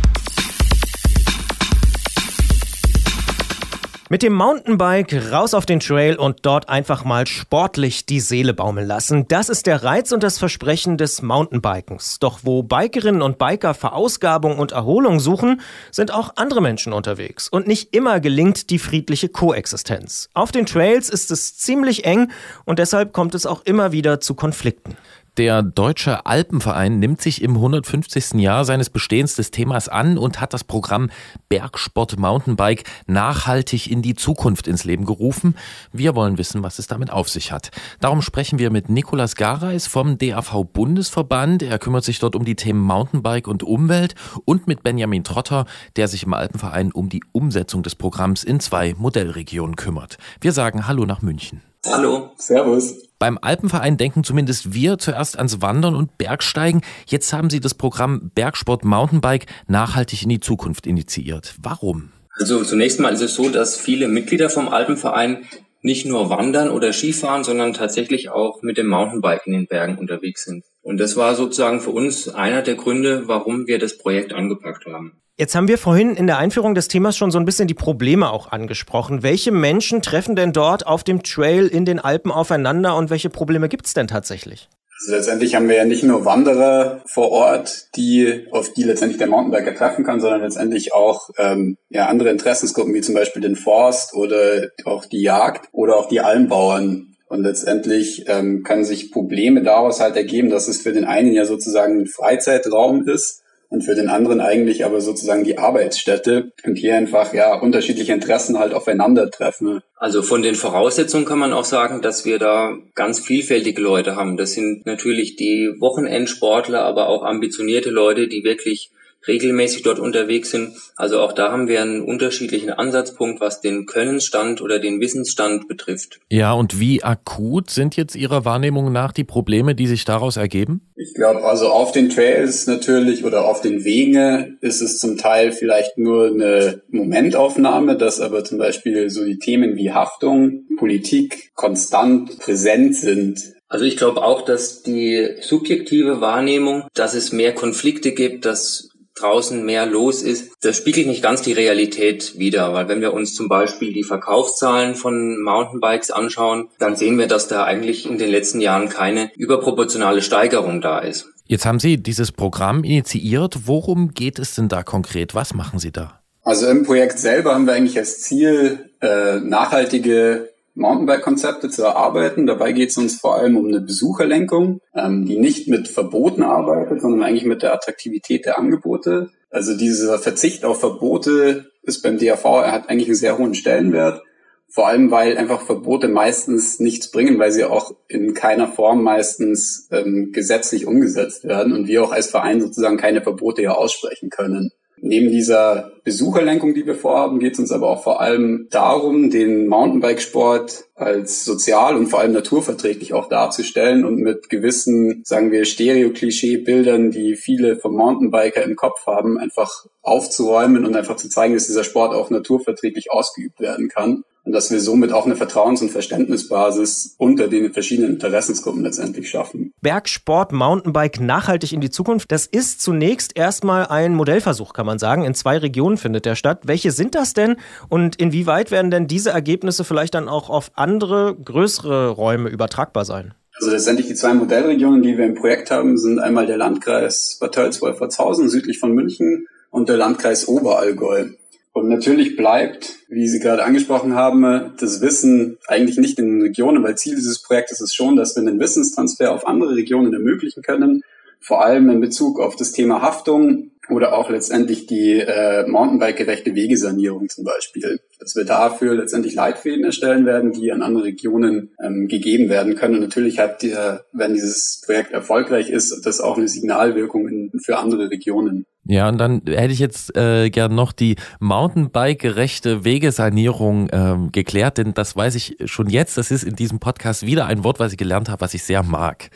[4.14, 8.86] Mit dem Mountainbike raus auf den Trail und dort einfach mal sportlich die Seele baumeln
[8.86, 9.28] lassen.
[9.28, 12.20] Das ist der Reiz und das Versprechen des Mountainbikens.
[12.20, 17.50] Doch wo Bikerinnen und Biker Verausgabung und Erholung suchen, sind auch andere Menschen unterwegs.
[17.50, 20.30] Und nicht immer gelingt die friedliche Koexistenz.
[20.36, 22.30] Auf den Trails ist es ziemlich eng
[22.66, 24.96] und deshalb kommt es auch immer wieder zu Konflikten.
[25.38, 28.34] Der Deutsche Alpenverein nimmt sich im 150.
[28.34, 31.10] Jahr seines Bestehens des Themas an und hat das Programm
[31.50, 35.56] Bergsport Mountainbike nachhaltig in die Zukunft ins Leben gerufen.
[35.92, 37.72] Wir wollen wissen, was es damit auf sich hat.
[38.00, 41.64] Darum sprechen wir mit Nikolas Gareis vom DAV Bundesverband.
[41.64, 44.14] Er kümmert sich dort um die Themen Mountainbike und Umwelt
[44.46, 45.66] und mit Benjamin Trotter,
[45.96, 50.20] der sich im Alpenverein um die Umsetzung des Programms in zwei Modellregionen kümmert.
[50.42, 51.64] Wir sagen Hallo nach München.
[51.88, 52.30] Hallo.
[52.38, 53.13] Servus.
[53.24, 56.82] Beim Alpenverein denken zumindest wir zuerst ans Wandern und Bergsteigen.
[57.08, 61.56] Jetzt haben Sie das Programm Bergsport Mountainbike nachhaltig in die Zukunft initiiert.
[61.62, 62.12] Warum?
[62.38, 65.46] Also zunächst mal ist es so, dass viele Mitglieder vom Alpenverein
[65.82, 70.44] nicht nur wandern oder Skifahren, sondern tatsächlich auch mit dem Mountainbike in den Bergen unterwegs
[70.44, 70.66] sind.
[70.82, 75.23] Und das war sozusagen für uns einer der Gründe, warum wir das Projekt angepackt haben.
[75.36, 78.30] Jetzt haben wir vorhin in der Einführung des Themas schon so ein bisschen die Probleme
[78.30, 79.24] auch angesprochen.
[79.24, 83.68] Welche Menschen treffen denn dort auf dem Trail in den Alpen aufeinander und welche Probleme
[83.68, 84.70] gibt es denn tatsächlich?
[85.02, 89.26] Also letztendlich haben wir ja nicht nur Wanderer vor Ort, die auf die letztendlich der
[89.26, 94.14] Mountainbiker treffen kann, sondern letztendlich auch ähm, ja andere Interessensgruppen wie zum Beispiel den Forst
[94.14, 97.16] oder auch die Jagd oder auch die Almbauern.
[97.28, 101.46] Und letztendlich ähm, können sich Probleme daraus halt ergeben, dass es für den einen ja
[101.46, 103.43] sozusagen ein Freizeitraum ist
[103.74, 108.60] und für den anderen eigentlich aber sozusagen die Arbeitsstätte und hier einfach ja unterschiedliche Interessen
[108.60, 109.82] halt aufeinandertreffen.
[109.96, 114.38] Also von den Voraussetzungen kann man auch sagen, dass wir da ganz vielfältige Leute haben.
[114.38, 118.92] Das sind natürlich die Wochenendsportler, aber auch ambitionierte Leute, die wirklich
[119.28, 120.74] regelmäßig dort unterwegs sind.
[120.96, 126.20] Also auch da haben wir einen unterschiedlichen Ansatzpunkt, was den Könnensstand oder den Wissensstand betrifft.
[126.30, 130.82] Ja, und wie akut sind jetzt Ihrer Wahrnehmung nach die Probleme, die sich daraus ergeben?
[130.96, 135.52] Ich glaube, also auf den Trails natürlich oder auf den Wegen ist es zum Teil
[135.52, 142.40] vielleicht nur eine Momentaufnahme, dass aber zum Beispiel so die Themen wie Haftung, Politik konstant
[142.40, 143.54] präsent sind.
[143.74, 149.64] Also ich glaube auch, dass die subjektive Wahrnehmung, dass es mehr Konflikte gibt, dass draußen
[149.64, 153.48] mehr los ist, das spiegelt nicht ganz die Realität wider, weil wenn wir uns zum
[153.48, 158.62] Beispiel die Verkaufszahlen von Mountainbikes anschauen, dann sehen wir, dass da eigentlich in den letzten
[158.62, 161.28] Jahren keine überproportionale Steigerung da ist.
[161.46, 163.68] Jetzt haben Sie dieses Programm initiiert.
[163.68, 165.36] Worum geht es denn da konkret?
[165.36, 166.20] Was machen Sie da?
[166.42, 172.46] Also im Projekt selber haben wir eigentlich als Ziel, äh, nachhaltige Mountainbike-Konzepte zu erarbeiten.
[172.46, 177.02] Dabei geht es uns vor allem um eine Besucherlenkung, ähm, die nicht mit Verboten arbeitet,
[177.02, 179.30] sondern eigentlich mit der Attraktivität der Angebote.
[179.50, 184.24] Also dieser Verzicht auf Verbote ist beim DAV, er hat eigentlich einen sehr hohen Stellenwert.
[184.68, 189.88] Vor allem, weil einfach Verbote meistens nichts bringen, weil sie auch in keiner Form meistens
[189.92, 194.72] ähm, gesetzlich umgesetzt werden und wir auch als Verein sozusagen keine Verbote ja aussprechen können.
[194.98, 199.68] Neben dieser Besucherlenkung, die wir vorhaben, geht es uns aber auch vor allem darum, den
[199.68, 207.12] Mountainbikesport als sozial und vor allem naturverträglich auch darzustellen und mit gewissen, sagen wir, Stereo-Klischee-Bildern,
[207.12, 211.84] die viele vom Mountainbiker im Kopf haben, einfach aufzuräumen und einfach zu zeigen, dass dieser
[211.84, 217.16] Sport auch naturverträglich ausgeübt werden kann und dass wir somit auch eine Vertrauens- und Verständnisbasis
[217.18, 219.72] unter den verschiedenen Interessensgruppen letztendlich schaffen.
[219.82, 225.24] Bergsport, Mountainbike nachhaltig in die Zukunft, das ist zunächst erstmal ein Modellversuch, kann man sagen.
[225.24, 226.62] In zwei Regionen findet der statt.
[226.66, 227.56] Welche sind das denn
[227.90, 233.34] und inwieweit werden denn diese Ergebnisse vielleicht dann auch auf andere, größere Räume übertragbar sein?
[233.56, 237.54] Also letztendlich die zwei Modellregionen, die wir im Projekt haben, sind einmal der Landkreis Bad
[237.54, 241.28] Tölz-Wolfertshausen südlich von München und der Landkreis Oberallgäu.
[241.74, 246.84] Und natürlich bleibt, wie Sie gerade angesprochen haben, das Wissen eigentlich nicht in den Regionen,
[246.84, 251.02] weil Ziel dieses Projektes ist schon, dass wir einen Wissenstransfer auf andere Regionen ermöglichen können,
[251.40, 257.30] vor allem in Bezug auf das Thema Haftung oder auch letztendlich die äh, Mountainbike-gerechte Wegesanierung
[257.30, 258.00] zum Beispiel.
[258.20, 262.96] Dass wir dafür letztendlich Leitfäden erstellen werden, die an andere Regionen ähm, gegeben werden können.
[262.96, 267.78] Und natürlich hat der, wenn dieses Projekt erfolgreich ist, das auch eine Signalwirkung in, für
[267.78, 268.66] andere Regionen.
[268.86, 274.94] Ja, und dann hätte ich jetzt äh, gern noch die Mountainbike-gerechte Wegesanierung ähm, geklärt, denn
[274.94, 276.18] das weiß ich schon jetzt.
[276.18, 278.84] Das ist in diesem Podcast wieder ein Wort, was ich gelernt habe, was ich sehr
[278.84, 279.30] mag.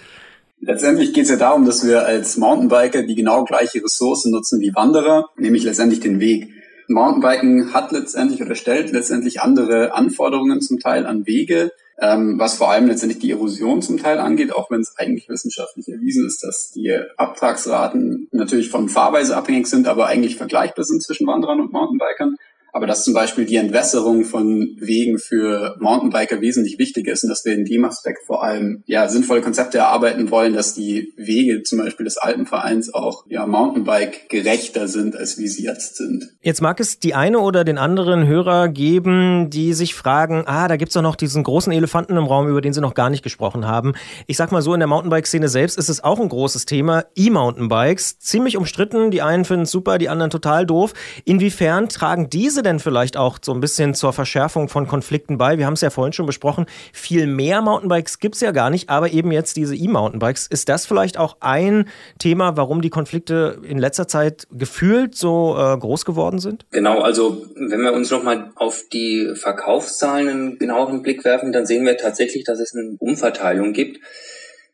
[0.60, 4.74] Letztendlich geht es ja darum, dass wir als Mountainbiker die genau gleiche Ressource nutzen wie
[4.74, 6.50] Wanderer, nämlich letztendlich den Weg.
[6.88, 12.72] Mountainbiken hat letztendlich oder stellt letztendlich andere Anforderungen zum Teil an Wege, ähm, was vor
[12.72, 16.72] allem letztendlich die Erosion zum Teil angeht, auch wenn es eigentlich wissenschaftlich erwiesen ist, dass
[16.72, 22.38] die Abtragsraten natürlich von Fahrweise abhängig sind, aber eigentlich vergleichbar sind zwischen Wanderern und Mountainbikern
[22.78, 27.44] aber dass zum Beispiel die Entwässerung von Wegen für Mountainbiker wesentlich wichtiger ist und dass
[27.44, 31.80] wir in dem Aspekt vor allem ja sinnvolle Konzepte erarbeiten wollen, dass die Wege zum
[31.80, 36.30] Beispiel des Alpenvereins auch ja Mountainbike gerechter sind, als wie sie jetzt sind.
[36.44, 40.78] Jetzt mag es die eine oder den anderen Hörer geben, die sich fragen, ah, da
[40.78, 43.66] gibt's doch noch diesen großen Elefanten im Raum, über den sie noch gar nicht gesprochen
[43.66, 43.94] haben.
[44.28, 47.06] Ich sag mal so, in der Mountainbike-Szene selbst ist es auch ein großes Thema.
[47.16, 49.10] E-Mountainbikes, ziemlich umstritten.
[49.10, 50.94] Die einen finden es super, die anderen total doof.
[51.26, 55.58] Inwiefern tragen diese denn vielleicht auch so ein bisschen zur Verschärfung von Konflikten bei?
[55.58, 58.90] Wir haben es ja vorhin schon besprochen, viel mehr Mountainbikes gibt es ja gar nicht,
[58.90, 60.48] aber eben jetzt diese E-Mountainbikes.
[60.48, 65.78] Ist das vielleicht auch ein Thema, warum die Konflikte in letzter Zeit gefühlt so äh,
[65.78, 66.66] groß geworden sind?
[66.72, 71.86] Genau, also wenn wir uns nochmal auf die Verkaufszahlen einen genaueren Blick werfen, dann sehen
[71.86, 74.00] wir tatsächlich, dass es eine Umverteilung gibt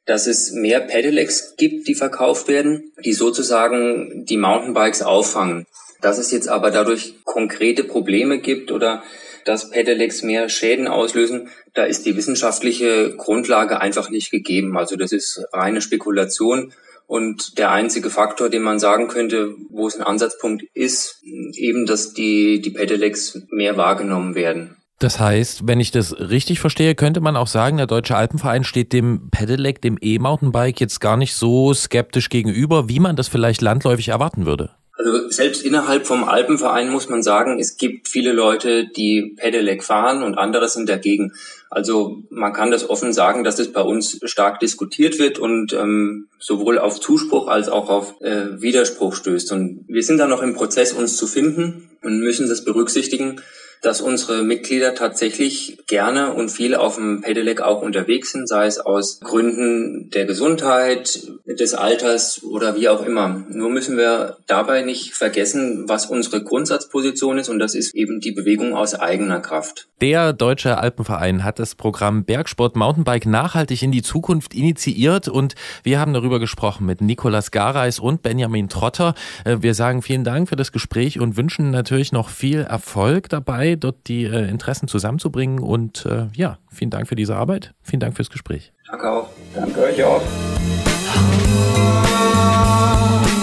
[0.05, 5.65] dass es mehr Pedelecs gibt, die verkauft werden, die sozusagen die Mountainbikes auffangen.
[6.03, 9.01] Dass es jetzt aber dadurch konkrete Probleme gibt oder
[9.45, 14.77] dass Pedelecs mehr Schäden auslösen, da ist die wissenschaftliche Grundlage einfach nicht gegeben.
[14.77, 16.73] Also das ist reine Spekulation.
[17.07, 22.13] Und der einzige Faktor, den man sagen könnte, wo es ein Ansatzpunkt ist, eben, dass
[22.13, 24.77] die, die Pedelecs mehr wahrgenommen werden.
[24.99, 28.93] Das heißt, wenn ich das richtig verstehe, könnte man auch sagen, der Deutsche Alpenverein steht
[28.93, 34.09] dem Pedelec, dem E-Mountainbike jetzt gar nicht so skeptisch gegenüber, wie man das vielleicht landläufig
[34.09, 34.71] erwarten würde.
[34.95, 40.21] Also selbst innerhalb vom Alpenverein muss man sagen, es gibt viele Leute, die Pedelec fahren
[40.21, 41.33] und andere sind dagegen.
[41.71, 46.27] Also man kann das offen sagen, dass das bei uns stark diskutiert wird und ähm,
[46.37, 49.51] sowohl auf Zuspruch als auch auf äh, Widerspruch stößt.
[49.51, 53.41] Und wir sind da noch im Prozess, uns zu finden und müssen das berücksichtigen
[53.83, 58.79] dass unsere Mitglieder tatsächlich gerne und viel auf dem Pedelec auch unterwegs sind, sei es
[58.79, 63.43] aus Gründen der Gesundheit, des Alters oder wie auch immer.
[63.49, 68.31] Nur müssen wir dabei nicht vergessen, was unsere Grundsatzposition ist und das ist eben die
[68.31, 69.87] Bewegung aus eigener Kraft.
[70.01, 75.99] Der Deutsche Alpenverein hat das Programm Bergsport Mountainbike nachhaltig in die Zukunft initiiert und wir
[75.99, 79.13] haben darüber gesprochen mit Nikolas Gareis und Benjamin Trotter.
[79.43, 83.72] Äh, wir sagen vielen Dank für das Gespräch und wünschen natürlich noch viel Erfolg dabei
[83.77, 85.59] dort die äh, Interessen zusammenzubringen.
[85.59, 87.73] Und äh, ja, vielen Dank für diese Arbeit.
[87.81, 88.73] Vielen Dank fürs Gespräch.
[88.89, 89.29] Danke auch.
[89.53, 90.21] Danke euch auch.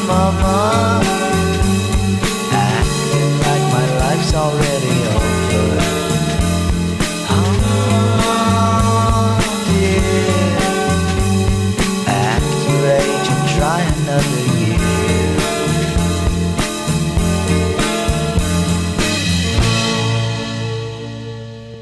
[0.06, 1.00] Mama,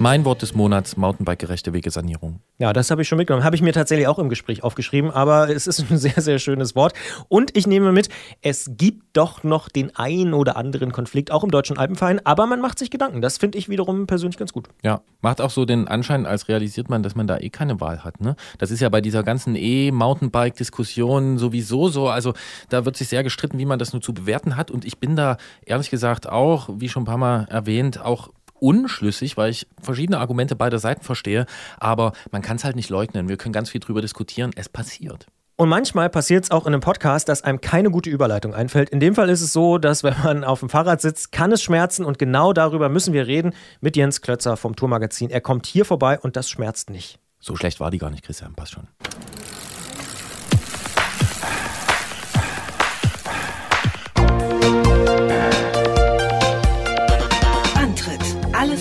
[0.09, 2.41] Mein Wort des Monats, Mountainbike-gerechte Wegesanierung.
[2.57, 3.45] Ja, das habe ich schon mitgenommen.
[3.45, 6.75] Habe ich mir tatsächlich auch im Gespräch aufgeschrieben, aber es ist ein sehr, sehr schönes
[6.75, 6.95] Wort.
[7.29, 8.09] Und ich nehme mit,
[8.41, 12.63] es gibt doch noch den ein oder anderen Konflikt, auch im Deutschen Alpenverein, aber man
[12.63, 13.21] macht sich Gedanken.
[13.21, 14.69] Das finde ich wiederum persönlich ganz gut.
[14.83, 18.03] Ja, macht auch so den Anschein, als realisiert man, dass man da eh keine Wahl
[18.03, 18.23] hat.
[18.23, 18.35] Ne?
[18.57, 22.09] Das ist ja bei dieser ganzen E-Mountainbike-Diskussion sowieso so.
[22.09, 22.33] Also
[22.71, 24.71] da wird sich sehr gestritten, wie man das nur zu bewerten hat.
[24.71, 29.37] Und ich bin da ehrlich gesagt auch, wie schon ein paar Mal erwähnt, auch unschlüssig,
[29.37, 31.47] weil ich verschiedene Argumente beider Seiten verstehe,
[31.79, 33.29] aber man kann es halt nicht leugnen.
[33.29, 34.51] Wir können ganz viel drüber diskutieren.
[34.57, 35.27] Es passiert.
[35.61, 38.91] Und manchmal passiert es auch in einem Podcast, dass einem keine gute Überleitung einfällt.
[38.91, 41.65] In dem Fall ist es so, dass wenn man auf dem Fahrrad sitzt, kann es
[41.65, 45.31] schmerzen und genau darüber müssen wir reden mit Jens Klötzer vom Tourmagazin.
[45.31, 47.19] Er kommt hier vorbei und das schmerzt nicht.
[47.41, 48.55] So schlecht war die gar nicht, Christian.
[48.55, 48.87] Passt schon.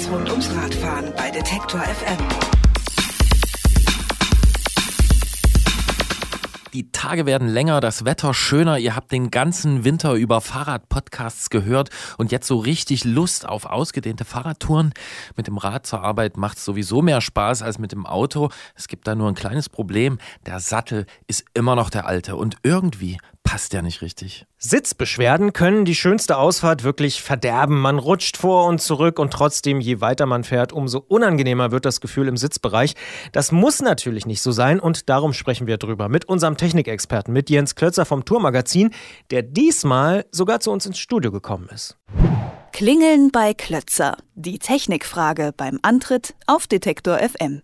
[0.09, 2.17] Rund ums Radfahren bei Detektor FM.
[6.73, 8.77] Die Tage werden länger, das Wetter schöner.
[8.77, 14.23] Ihr habt den ganzen Winter über Fahrradpodcasts gehört und jetzt so richtig Lust auf ausgedehnte
[14.23, 14.93] Fahrradtouren.
[15.35, 18.49] Mit dem Rad zur Arbeit macht es sowieso mehr Spaß als mit dem Auto.
[18.75, 20.19] Es gibt da nur ein kleines Problem.
[20.45, 23.17] Der Sattel ist immer noch der alte und irgendwie
[23.47, 24.45] passt der nicht richtig.
[24.57, 27.79] Sitzbeschwerden können die schönste Ausfahrt wirklich verderben.
[27.79, 32.01] Man rutscht vor und zurück und trotzdem, je weiter man fährt, umso unangenehmer wird das
[32.01, 32.95] Gefühl im Sitzbereich.
[33.31, 37.49] Das muss natürlich nicht so sein und darum sprechen wir drüber mit unserem Technikexperten, mit
[37.49, 38.91] Jens Klötzer vom Tourmagazin,
[39.31, 41.97] der diesmal sogar zu uns ins Studio gekommen ist.
[42.73, 44.17] Klingeln bei Klötzer.
[44.35, 47.61] Die Technikfrage beim Antritt auf Detektor FM.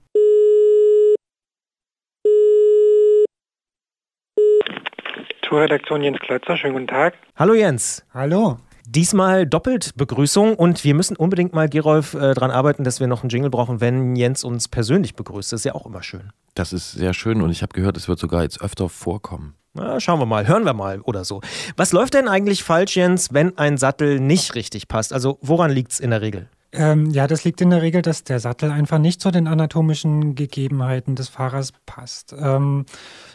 [5.54, 7.14] Tourredaktion Jens Klötzer, schönen guten Tag.
[7.36, 8.04] Hallo Jens.
[8.12, 8.58] Hallo.
[8.88, 13.22] Diesmal doppelt Begrüßung und wir müssen unbedingt mal, Gerolf, äh, daran arbeiten, dass wir noch
[13.22, 15.54] einen Jingle brauchen, wenn Jens uns persönlich begrüßt.
[15.54, 16.32] Das ist ja auch immer schön.
[16.56, 19.54] Das ist sehr schön und ich habe gehört, es wird sogar jetzt öfter vorkommen.
[19.76, 21.42] Na, schauen wir mal, hören wir mal oder so.
[21.78, 25.14] Was läuft denn eigentlich falsch, Jens, wenn ein Sattel nicht richtig passt?
[25.14, 26.50] Also woran liegt es in der Regel?
[26.76, 30.34] Ähm, ja, das liegt in der Regel, dass der Sattel einfach nicht zu den anatomischen
[30.34, 32.34] Gegebenheiten des Fahrers passt.
[32.36, 32.88] Ähm,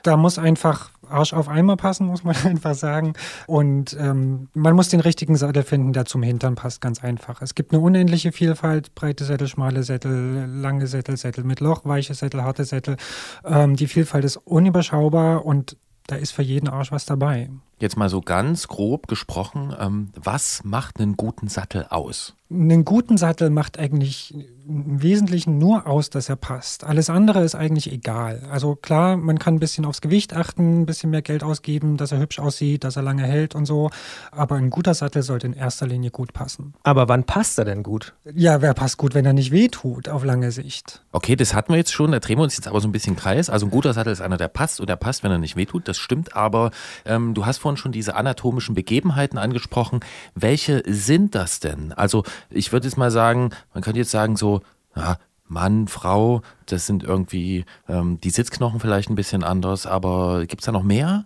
[0.03, 3.15] da muss einfach Arsch auf Eimer passen, muss man einfach sagen.
[3.47, 7.43] Und ähm, man muss den richtigen Sattel finden, der zum Hintern passt, ganz einfach.
[7.43, 12.15] Es gibt eine unendliche Vielfalt, breite Sättel, schmale Sättel, lange Sättel, Sättel mit Loch, weiche
[12.15, 12.97] Sättel, harte Sättel.
[13.45, 17.51] Ähm, die Vielfalt ist unüberschaubar und da ist für jeden Arsch was dabei.
[17.81, 22.35] Jetzt mal so ganz grob gesprochen, ähm, was macht einen guten Sattel aus?
[22.51, 24.35] Einen guten Sattel macht eigentlich
[24.67, 26.83] im Wesentlichen nur aus, dass er passt.
[26.85, 28.43] Alles andere ist eigentlich egal.
[28.51, 32.11] Also klar, man kann ein bisschen aufs Gewicht achten, ein bisschen mehr Geld ausgeben, dass
[32.11, 33.91] er hübsch aussieht, dass er lange hält und so.
[34.31, 36.75] Aber ein guter Sattel sollte in erster Linie gut passen.
[36.85, 38.15] Aber wann passt er denn gut?
[38.35, 41.05] Ja, wer passt gut, wenn er nicht wehtut auf lange Sicht?
[41.13, 43.17] Okay, das hatten wir jetzt schon, da drehen wir uns jetzt aber so ein bisschen
[43.17, 43.51] Kreis.
[43.51, 45.87] Also ein guter Sattel ist einer, der passt und der passt, wenn er nicht wehtut,
[45.87, 46.35] das stimmt.
[46.35, 46.71] Aber
[47.05, 50.01] ähm, du hast vorhin schon diese anatomischen Begebenheiten angesprochen.
[50.35, 51.93] Welche sind das denn?
[51.93, 54.63] Also ich würde jetzt mal sagen, man könnte jetzt sagen so,
[54.97, 60.63] ja, Mann, Frau, das sind irgendwie ähm, die Sitzknochen vielleicht ein bisschen anders, aber gibt
[60.63, 61.25] es da noch mehr?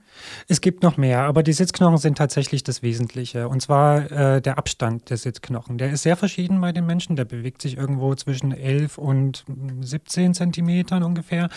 [0.48, 3.48] Es gibt noch mehr, aber die Sitzknochen sind tatsächlich das Wesentliche.
[3.48, 5.78] Und zwar äh, der Abstand der Sitzknochen.
[5.78, 7.16] Der ist sehr verschieden bei den Menschen.
[7.16, 9.44] Der bewegt sich irgendwo zwischen 11 und
[9.80, 11.48] 17 Zentimetern ungefähr.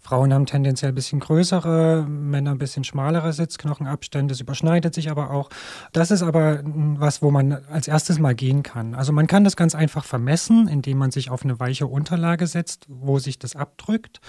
[0.00, 4.32] Frauen haben tendenziell ein bisschen größere, Männer ein bisschen schmalere Sitzknochenabstände.
[4.32, 5.50] Es überschneidet sich aber auch.
[5.92, 8.94] Das ist aber was, wo man als erstes mal gehen kann.
[8.94, 12.86] Also man kann das ganz einfach vermessen, indem man sich auf eine weiche Unterlage setzt,
[12.88, 14.20] wo sich das abdrückt.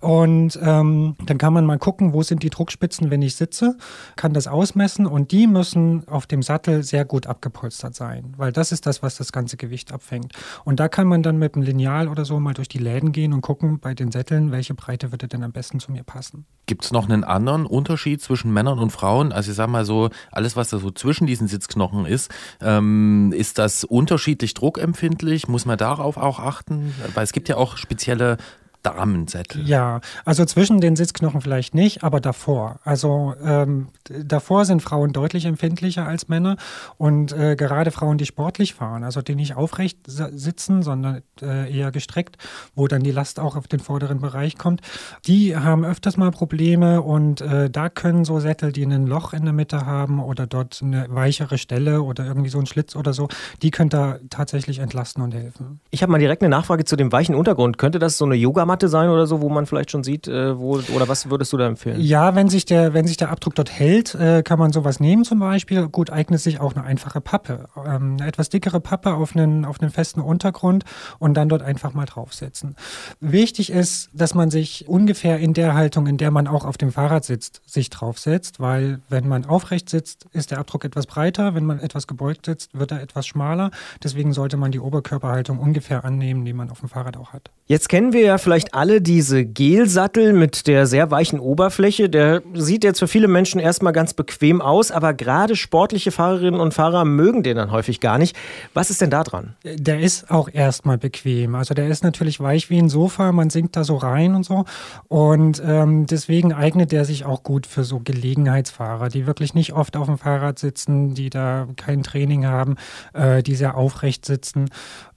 [0.00, 3.76] Und ähm, dann kann man mal gucken, wo sind die Druckspitzen, wenn ich sitze,
[4.14, 8.70] kann das ausmessen und die müssen auf dem Sattel sehr gut abgepolstert sein, weil das
[8.70, 10.32] ist das, was das ganze Gewicht abfängt.
[10.64, 13.32] Und da kann man dann mit einem Lineal oder so mal durch die Läden gehen
[13.32, 16.46] und gucken bei den Sätteln, welche Breite würde denn am besten zu mir passen.
[16.66, 19.32] Gibt es noch einen anderen Unterschied zwischen Männern und Frauen?
[19.32, 22.30] Also ich sag mal so, alles, was da so zwischen diesen Sitzknochen ist,
[22.60, 25.48] ähm, ist das unterschiedlich druckempfindlich?
[25.48, 26.94] Muss man darauf auch achten?
[27.14, 28.36] Weil es gibt ja auch spezielle
[28.82, 29.66] Damensättel.
[29.66, 32.80] Ja, also zwischen den Sitzknochen vielleicht nicht, aber davor.
[32.84, 36.56] Also ähm, davor sind Frauen deutlich empfindlicher als Männer
[36.96, 41.90] und äh, gerade Frauen, die sportlich fahren, also die nicht aufrecht sitzen, sondern äh, eher
[41.90, 42.38] gestreckt,
[42.74, 44.80] wo dann die Last auch auf den vorderen Bereich kommt,
[45.26, 49.44] die haben öfters mal Probleme und äh, da können so Sättel, die ein Loch in
[49.44, 53.28] der Mitte haben oder dort eine weichere Stelle oder irgendwie so ein Schlitz oder so,
[53.62, 55.80] die können da tatsächlich entlasten und helfen.
[55.90, 57.78] Ich habe mal direkt eine Nachfrage zu dem weichen Untergrund.
[57.78, 60.56] Könnte das so eine Yoga Matte sein oder so, wo man vielleicht schon sieht, äh,
[60.56, 62.00] wo, oder was würdest du da empfehlen?
[62.00, 65.24] Ja, wenn sich der, wenn sich der Abdruck dort hält, äh, kann man sowas nehmen
[65.24, 65.88] zum Beispiel.
[65.88, 67.68] Gut, eignet sich auch eine einfache Pappe.
[67.76, 70.84] Ähm, eine etwas dickere Pappe auf einen, auf einen festen Untergrund
[71.18, 72.76] und dann dort einfach mal draufsetzen.
[73.18, 76.92] Wichtig ist, dass man sich ungefähr in der Haltung, in der man auch auf dem
[76.92, 81.66] Fahrrad sitzt, sich draufsetzt, weil wenn man aufrecht sitzt, ist der Abdruck etwas breiter, wenn
[81.66, 83.72] man etwas gebeugt sitzt, wird er etwas schmaler.
[84.04, 87.50] Deswegen sollte man die Oberkörperhaltung ungefähr annehmen, die man auf dem Fahrrad auch hat.
[87.70, 92.08] Jetzt kennen wir ja vielleicht alle diese Gelsattel mit der sehr weichen Oberfläche.
[92.08, 96.72] Der sieht jetzt für viele Menschen erstmal ganz bequem aus, aber gerade sportliche Fahrerinnen und
[96.72, 98.34] Fahrer mögen den dann häufig gar nicht.
[98.72, 99.54] Was ist denn da dran?
[99.64, 101.54] Der ist auch erstmal bequem.
[101.54, 104.64] Also der ist natürlich weich wie ein Sofa, man sinkt da so rein und so.
[105.08, 109.94] Und ähm, deswegen eignet der sich auch gut für so Gelegenheitsfahrer, die wirklich nicht oft
[109.98, 112.76] auf dem Fahrrad sitzen, die da kein Training haben,
[113.12, 114.70] äh, die sehr aufrecht sitzen.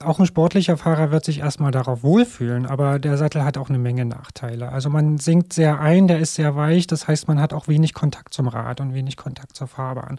[0.04, 3.78] Auch ein sportlicher Fahrer wird sich erstmal darauf wohlfühlen, aber der Sattel hat auch eine
[3.78, 4.70] Menge Nachteile.
[4.70, 7.94] Also man sinkt sehr ein, der ist sehr weich, das heißt, man hat auch wenig
[7.94, 10.18] Kontakt zum Rad und wenig Kontakt zur Fahrbahn.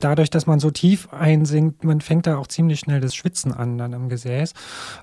[0.00, 3.78] Dadurch, dass man so tief einsinkt, man fängt da auch ziemlich schnell das Schwitzen an
[3.78, 4.52] dann im Gesäß.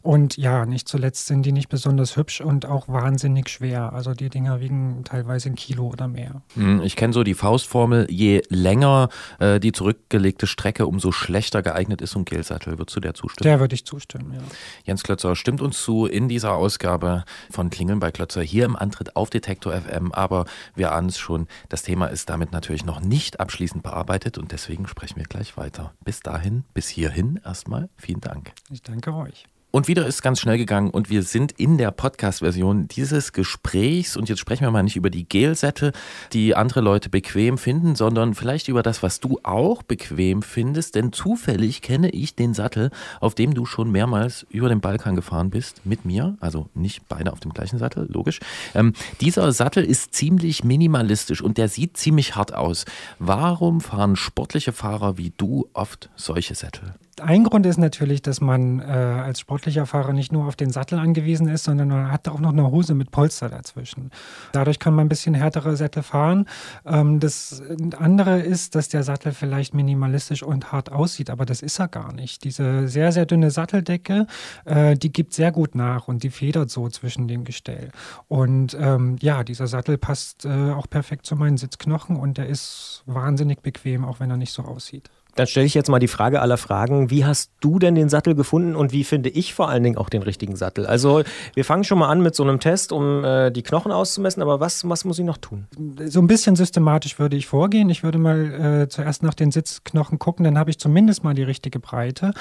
[0.01, 3.93] Und ja, nicht zuletzt sind die nicht besonders hübsch und auch wahnsinnig schwer.
[3.93, 6.41] Also die Dinger wiegen teilweise ein Kilo oder mehr.
[6.55, 9.09] Hm, ich kenne so die Faustformel, je länger
[9.39, 12.78] äh, die zurückgelegte Strecke, umso schlechter geeignet ist so ein Gelsattel.
[12.78, 13.43] Würdest du der zustimmen?
[13.43, 14.41] Der würde ich zustimmen, ja.
[14.84, 18.76] Jens Klötzer stimmt uns zu in dieser Ausgabe von Klingel Klingeln bei Klötzer hier im
[18.76, 20.45] Antritt auf Detektor FM, aber
[20.76, 24.88] wir ahnen es schon, das Thema ist damit natürlich noch nicht abschließend bearbeitet und deswegen
[24.88, 25.95] sprechen wir gleich weiter.
[26.05, 28.53] Bis dahin, bis hierhin erstmal vielen Dank.
[28.70, 29.45] Ich danke euch.
[29.72, 34.28] Und wieder ist ganz schnell gegangen und wir sind in der Podcast-Version dieses Gesprächs und
[34.28, 35.93] jetzt sprechen wir mal nicht über die Gelsätze,
[36.34, 41.13] die andere Leute bequem finden, sondern vielleicht über das, was du auch bequem findest, denn
[41.13, 42.91] zufällig kenne ich den Sattel,
[43.22, 47.32] auf dem du schon mehrmals über den Balkan gefahren bist, mit mir, also nicht beide
[47.32, 48.41] auf dem gleichen Sattel, logisch.
[48.76, 48.91] Ähm,
[49.22, 52.84] dieser Sattel ist ziemlich minimalistisch und der sieht ziemlich hart aus.
[53.19, 56.95] Warum fahren sportliche Fahrer wie du oft solche Sättel?
[57.20, 60.99] Ein Grund ist natürlich, dass man äh, als sportlicher Fahrer nicht nur auf den Sattel
[60.99, 64.12] angewiesen ist, sondern man hat auch noch eine Hose mit Polster dazwischen.
[64.51, 66.45] Dadurch kann man ein bisschen härtere Sättel fahren.
[66.86, 67.62] Ähm, das
[67.97, 72.14] andere ist, dass der Sattel vielleicht minimalistisch und hart aussieht, aber das ist er gar
[72.14, 72.43] nicht.
[72.43, 74.28] Diese sehr, sehr dünne Satteldecke,
[74.66, 77.89] äh, die gibt sehr gut nach und die federt so zwischen dem Gestell.
[78.28, 83.03] Und ähm, ja, dieser Sattel passt äh, auch perfekt zu meinen Sitzknochen und der ist
[83.05, 85.09] wahnsinnig bequem, auch wenn er nicht so aussieht.
[85.36, 87.09] Dann stelle ich jetzt mal die Frage aller Fragen.
[87.09, 90.09] Wie hast du denn den Sattel gefunden und wie finde ich vor allen Dingen auch
[90.09, 90.86] den richtigen Sattel?
[90.86, 91.23] Also
[91.53, 94.59] wir fangen schon mal an mit so einem Test, um äh, die Knochen auszumessen, aber
[94.59, 95.67] was, was muss ich noch tun?
[96.05, 97.89] So ein bisschen systematisch würde ich vorgehen.
[97.89, 101.43] Ich würde mal äh, zuerst nach den Sitzknochen gucken, dann habe ich zumindest mal die
[101.43, 102.34] richtige Breite.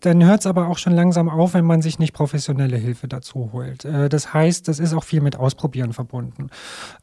[0.00, 3.50] Dann hört es aber auch schon langsam auf, wenn man sich nicht professionelle Hilfe dazu
[3.52, 3.84] holt.
[3.84, 6.50] Äh, das heißt, das ist auch viel mit Ausprobieren verbunden.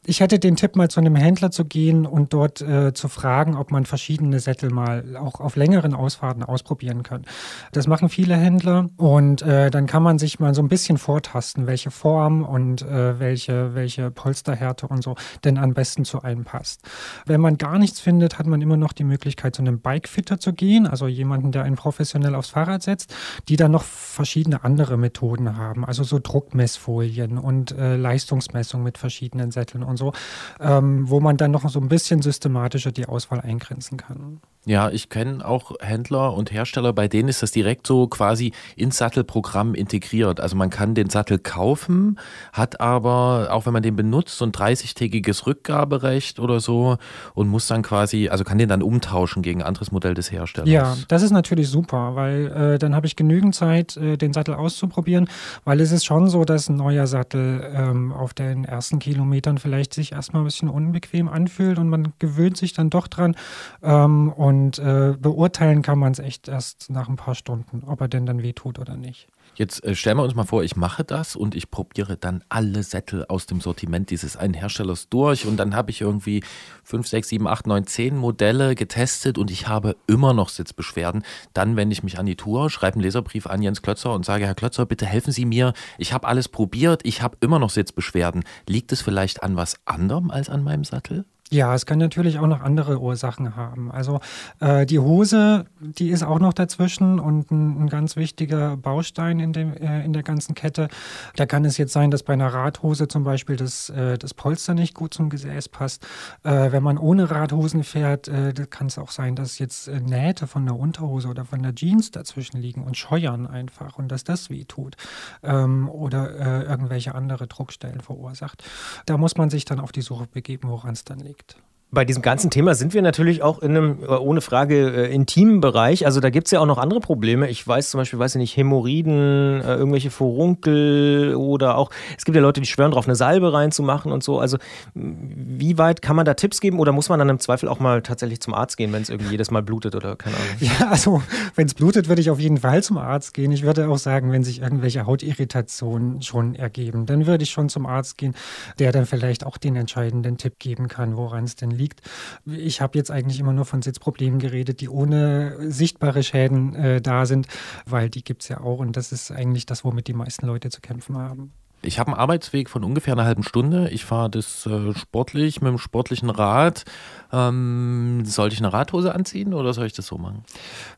[0.06, 3.56] Ich hätte den Tipp, mal zu einem Händler zu gehen und dort äh, zu fragen,
[3.56, 7.24] ob man verschiedene Sättel mal auch auch auf längeren Ausfahrten ausprobieren können.
[7.72, 11.66] Das machen viele Händler und äh, dann kann man sich mal so ein bisschen vortasten,
[11.66, 16.82] welche Form und äh, welche, welche Polsterhärte und so denn am besten zu einem passt.
[17.26, 20.52] Wenn man gar nichts findet, hat man immer noch die Möglichkeit, zu einem Bikefitter zu
[20.52, 23.14] gehen, also jemanden, der einen professionell aufs Fahrrad setzt,
[23.48, 29.50] die dann noch verschiedene andere Methoden haben, also so Druckmessfolien und äh, Leistungsmessung mit verschiedenen
[29.50, 30.12] Sätteln und so,
[30.60, 34.40] ähm, wo man dann noch so ein bisschen systematischer die Auswahl eingrenzen kann.
[34.66, 38.98] Ja, ich kenne auch Händler und Hersteller, bei denen ist das direkt so quasi ins
[38.98, 40.40] Sattelprogramm integriert.
[40.40, 42.18] Also man kann den Sattel kaufen,
[42.52, 46.98] hat aber, auch wenn man den benutzt, so ein 30-tägiges Rückgaberecht oder so
[47.34, 50.68] und muss dann quasi, also kann den dann umtauschen gegen ein anderes Modell des Herstellers.
[50.68, 54.54] Ja, das ist natürlich super, weil äh, dann habe ich genügend Zeit, äh, den Sattel
[54.54, 55.28] auszuprobieren,
[55.64, 59.94] weil es ist schon so, dass ein neuer Sattel ähm, auf den ersten Kilometern vielleicht
[59.94, 63.36] sich erstmal ein bisschen unbequem anfühlt und man gewöhnt sich dann doch dran
[63.82, 68.08] ähm, und äh, beurteilen kann man es echt erst nach ein paar Stunden, ob er
[68.08, 69.28] denn dann wehtut oder nicht.
[69.56, 72.82] Jetzt äh, stellen wir uns mal vor, ich mache das und ich probiere dann alle
[72.82, 76.42] Sättel aus dem Sortiment dieses einen Herstellers durch und dann habe ich irgendwie
[76.82, 81.22] 5, 6, 7, 8, 9, 10 Modelle getestet und ich habe immer noch Sitzbeschwerden.
[81.52, 84.46] Dann wende ich mich an die Tour, schreibe einen Leserbrief an Jens Klötzer und sage,
[84.46, 85.72] Herr Klötzer, bitte helfen Sie mir.
[85.98, 88.44] Ich habe alles probiert, ich habe immer noch Sitzbeschwerden.
[88.68, 91.24] Liegt es vielleicht an was anderem als an meinem Sattel?
[91.50, 93.92] Ja, es kann natürlich auch noch andere Ursachen haben.
[93.92, 94.20] Also
[94.60, 99.52] äh, die Hose, die ist auch noch dazwischen und ein, ein ganz wichtiger Baustein in,
[99.52, 100.88] dem, äh, in der ganzen Kette.
[101.36, 104.72] Da kann es jetzt sein, dass bei einer Radhose zum Beispiel das, äh, das Polster
[104.72, 106.02] nicht gut zum Gesäß passt.
[106.44, 110.46] Äh, wenn man ohne Radhosen fährt, äh, kann es auch sein, dass jetzt äh, Nähte
[110.46, 114.48] von der Unterhose oder von der Jeans dazwischen liegen und scheuern einfach und dass das
[114.48, 114.96] weh tut
[115.42, 118.64] ähm, oder irgendwelche andere Druckstellen verursacht.
[119.06, 121.33] Da muss man sich dann auf die Suche begeben, woran es dann liegt.
[121.34, 121.56] angeregt.
[121.94, 125.60] Bei diesem ganzen Thema sind wir natürlich auch in einem, äh, ohne Frage, äh, intimen
[125.60, 126.06] Bereich.
[126.06, 127.48] Also da gibt es ja auch noch andere Probleme.
[127.48, 132.34] Ich weiß zum Beispiel, weiß ich nicht, Hämorrhoiden, äh, irgendwelche Furunkel oder auch, es gibt
[132.34, 134.40] ja Leute, die schwören drauf, eine Salbe reinzumachen und so.
[134.40, 134.58] Also
[134.94, 138.02] wie weit kann man da Tipps geben oder muss man dann im Zweifel auch mal
[138.02, 140.48] tatsächlich zum Arzt gehen, wenn es irgendwie jedes Mal blutet oder keine Ahnung?
[140.58, 141.22] Ja, also
[141.54, 143.52] wenn es blutet, würde ich auf jeden Fall zum Arzt gehen.
[143.52, 147.86] Ich würde auch sagen, wenn sich irgendwelche Hautirritationen schon ergeben, dann würde ich schon zum
[147.86, 148.34] Arzt gehen,
[148.80, 152.00] der dann vielleicht auch den entscheidenden Tipp geben kann, woran es denn liegt liegt.
[152.46, 157.26] Ich habe jetzt eigentlich immer nur von Sitzproblemen geredet, die ohne sichtbare Schäden äh, da
[157.26, 157.46] sind,
[157.84, 160.70] weil die gibt es ja auch und das ist eigentlich das, womit die meisten Leute
[160.70, 161.52] zu kämpfen haben.
[161.82, 163.90] Ich habe einen Arbeitsweg von ungefähr einer halben Stunde.
[163.90, 166.84] Ich fahre das äh, sportlich mit dem sportlichen Rad.
[167.30, 170.44] Ähm, sollte ich eine Radhose anziehen oder soll ich das so machen?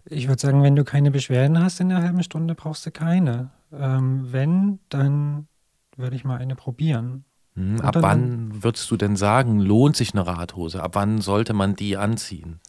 [0.04, 3.50] Ich würde sagen, wenn du keine Beschwerden hast in einer halben Stunde, brauchst du keine.
[3.72, 5.48] Ähm, wenn, dann
[5.96, 7.24] würde ich mal eine probieren.
[7.56, 10.82] Hm, ab wann würdest du denn sagen, lohnt sich eine Radhose?
[10.82, 12.60] Ab wann sollte man die anziehen?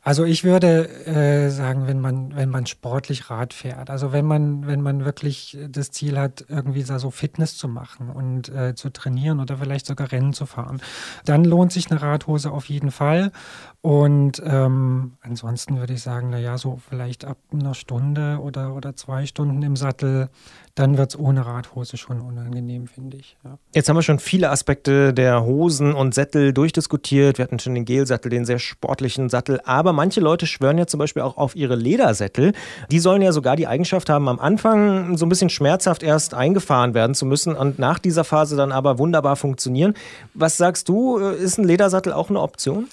[0.00, 4.66] Also ich würde äh, sagen, wenn man, wenn man sportlich Rad fährt, also wenn man,
[4.66, 9.40] wenn man wirklich das Ziel hat, irgendwie so Fitness zu machen und äh, zu trainieren
[9.40, 10.80] oder vielleicht sogar Rennen zu fahren,
[11.24, 13.32] dann lohnt sich eine Radhose auf jeden Fall.
[13.80, 19.26] Und ähm, ansonsten würde ich sagen, naja, so vielleicht ab einer Stunde oder, oder zwei
[19.26, 20.28] Stunden im Sattel,
[20.74, 23.36] dann wird es ohne Radhose schon unangenehm, finde ich.
[23.44, 23.58] Ja.
[23.74, 27.38] Jetzt haben wir schon viele Aspekte der Hosen und Sättel durchdiskutiert.
[27.38, 29.41] Wir hatten schon den Gelsattel, den sehr sportlichen Sattel.
[29.64, 32.52] Aber manche Leute schwören ja zum Beispiel auch auf ihre Ledersättel.
[32.90, 36.94] Die sollen ja sogar die Eigenschaft haben, am Anfang so ein bisschen schmerzhaft erst eingefahren
[36.94, 39.94] werden zu müssen und nach dieser Phase dann aber wunderbar funktionieren.
[40.34, 42.88] Was sagst du, ist ein Ledersattel auch eine Option?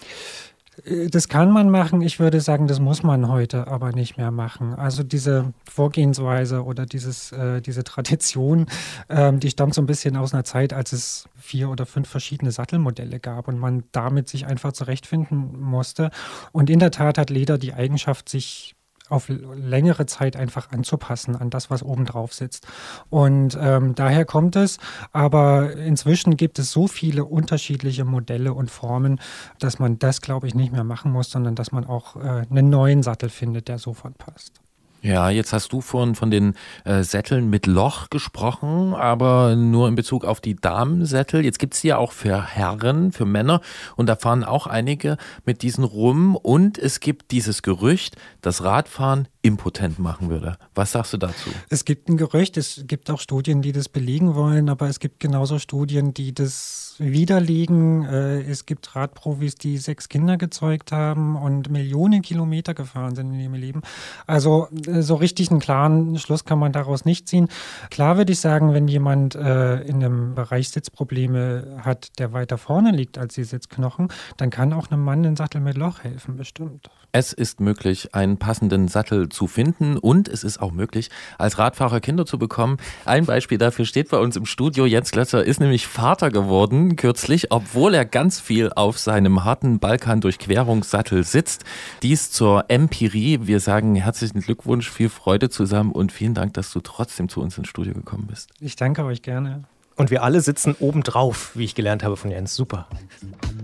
[0.86, 2.02] Äh, das kann man machen.
[2.02, 4.74] Ich würde sagen, das muss man heute aber nicht mehr machen.
[4.74, 8.68] Also diese Vorgehensweise oder dieses, äh, diese Tradition,
[9.10, 12.52] ähm, die stammt so ein bisschen aus einer Zeit, als es vier oder fünf verschiedene
[12.52, 16.12] Sattelmodelle gab und man damit sich einfach zurechtfinden musste.
[16.52, 18.76] Und in der Tat hat Leder die Eigenschaft, sich
[19.10, 22.68] auf längere Zeit einfach anzupassen an das, was oben drauf sitzt.
[23.10, 24.78] Und ähm, daher kommt es.
[25.12, 29.20] Aber inzwischen gibt es so viele unterschiedliche Modelle und Formen,
[29.60, 32.70] dass man das, glaube ich, nicht mehr machen muss, sondern dass man auch äh, einen
[32.70, 34.62] neuen Sattel findet, der sofort passt.
[35.02, 39.96] Ja, jetzt hast du von, von den äh, Sätteln mit Loch gesprochen, aber nur in
[39.96, 41.46] Bezug auf die Damensättel.
[41.46, 43.62] Jetzt gibt's die ja auch für Herren, für Männer
[43.96, 49.30] und da fahren auch einige mit diesen rum und es gibt dieses Gerücht, dass Radfahren
[49.42, 50.58] impotent machen würde.
[50.76, 51.50] Was sagst du dazu?
[51.70, 55.20] Es gibt ein Gerücht, es gibt auch Studien, die das belegen wollen, aber es gibt
[55.20, 58.04] genauso Studien, die das widerlegen.
[58.06, 63.40] Äh, es gibt Radprofis, die sechs Kinder gezeugt haben und Millionen Kilometer gefahren sind in
[63.40, 63.82] ihrem Leben.
[64.28, 67.48] Also äh, so richtig einen klaren Schluss kann man daraus nicht ziehen.
[67.90, 72.92] Klar würde ich sagen, wenn jemand äh, in einem Bereich Sitzprobleme hat, der weiter vorne
[72.92, 76.90] liegt als die Sitzknochen, dann kann auch einem Mann ein Sattel mit Loch helfen, bestimmt.
[77.12, 82.00] Es ist möglich, einen passenden Sattel zu finden und es ist auch möglich, als Radfahrer
[82.00, 82.78] Kinder zu bekommen.
[83.06, 84.86] Ein Beispiel dafür steht bei uns im Studio.
[84.86, 91.24] Jens Klötzer ist nämlich Vater geworden kürzlich, obwohl er ganz viel auf seinem harten Balkan-Durchquerungssattel
[91.24, 91.64] sitzt.
[92.04, 93.40] Dies zur Empirie.
[93.44, 97.58] Wir sagen herzlichen Glückwunsch, viel Freude zusammen und vielen Dank, dass du trotzdem zu uns
[97.58, 98.52] ins Studio gekommen bist.
[98.60, 99.64] Ich danke euch gerne.
[100.00, 102.56] Und wir alle sitzen obendrauf, wie ich gelernt habe von Jens.
[102.56, 102.88] Super.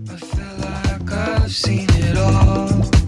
[0.06, 3.05] I feel like I've seen it all.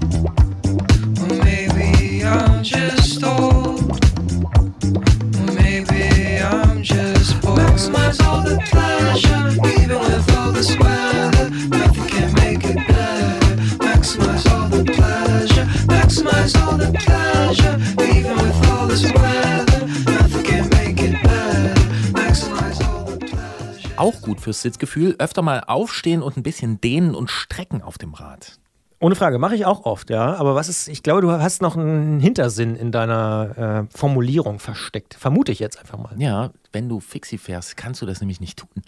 [23.98, 28.14] Auch gut fürs Sitzgefühl, öfter mal aufstehen und ein bisschen dehnen und strecken auf dem
[28.14, 28.60] Rad.
[29.00, 30.34] Ohne Frage, mache ich auch oft, ja.
[30.34, 35.14] Aber was ist, ich glaube, du hast noch einen Hintersinn in deiner äh, Formulierung versteckt.
[35.14, 36.14] Vermute ich jetzt einfach mal.
[36.18, 38.82] Ja, wenn du Fixie fährst, kannst du das nämlich nicht tun.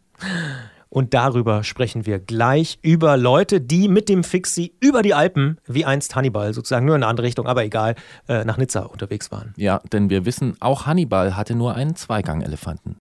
[0.89, 5.85] Und darüber sprechen wir gleich über Leute, die mit dem Fixie über die Alpen, wie
[5.85, 7.95] einst Hannibal, sozusagen nur in eine andere Richtung, aber egal,
[8.29, 9.55] äh, nach Nizza unterwegs waren.
[9.57, 12.97] Ja, denn wir wissen, auch Hannibal hatte nur einen Zweigang-Elefanten.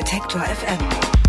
[0.00, 1.19] Detektor FM.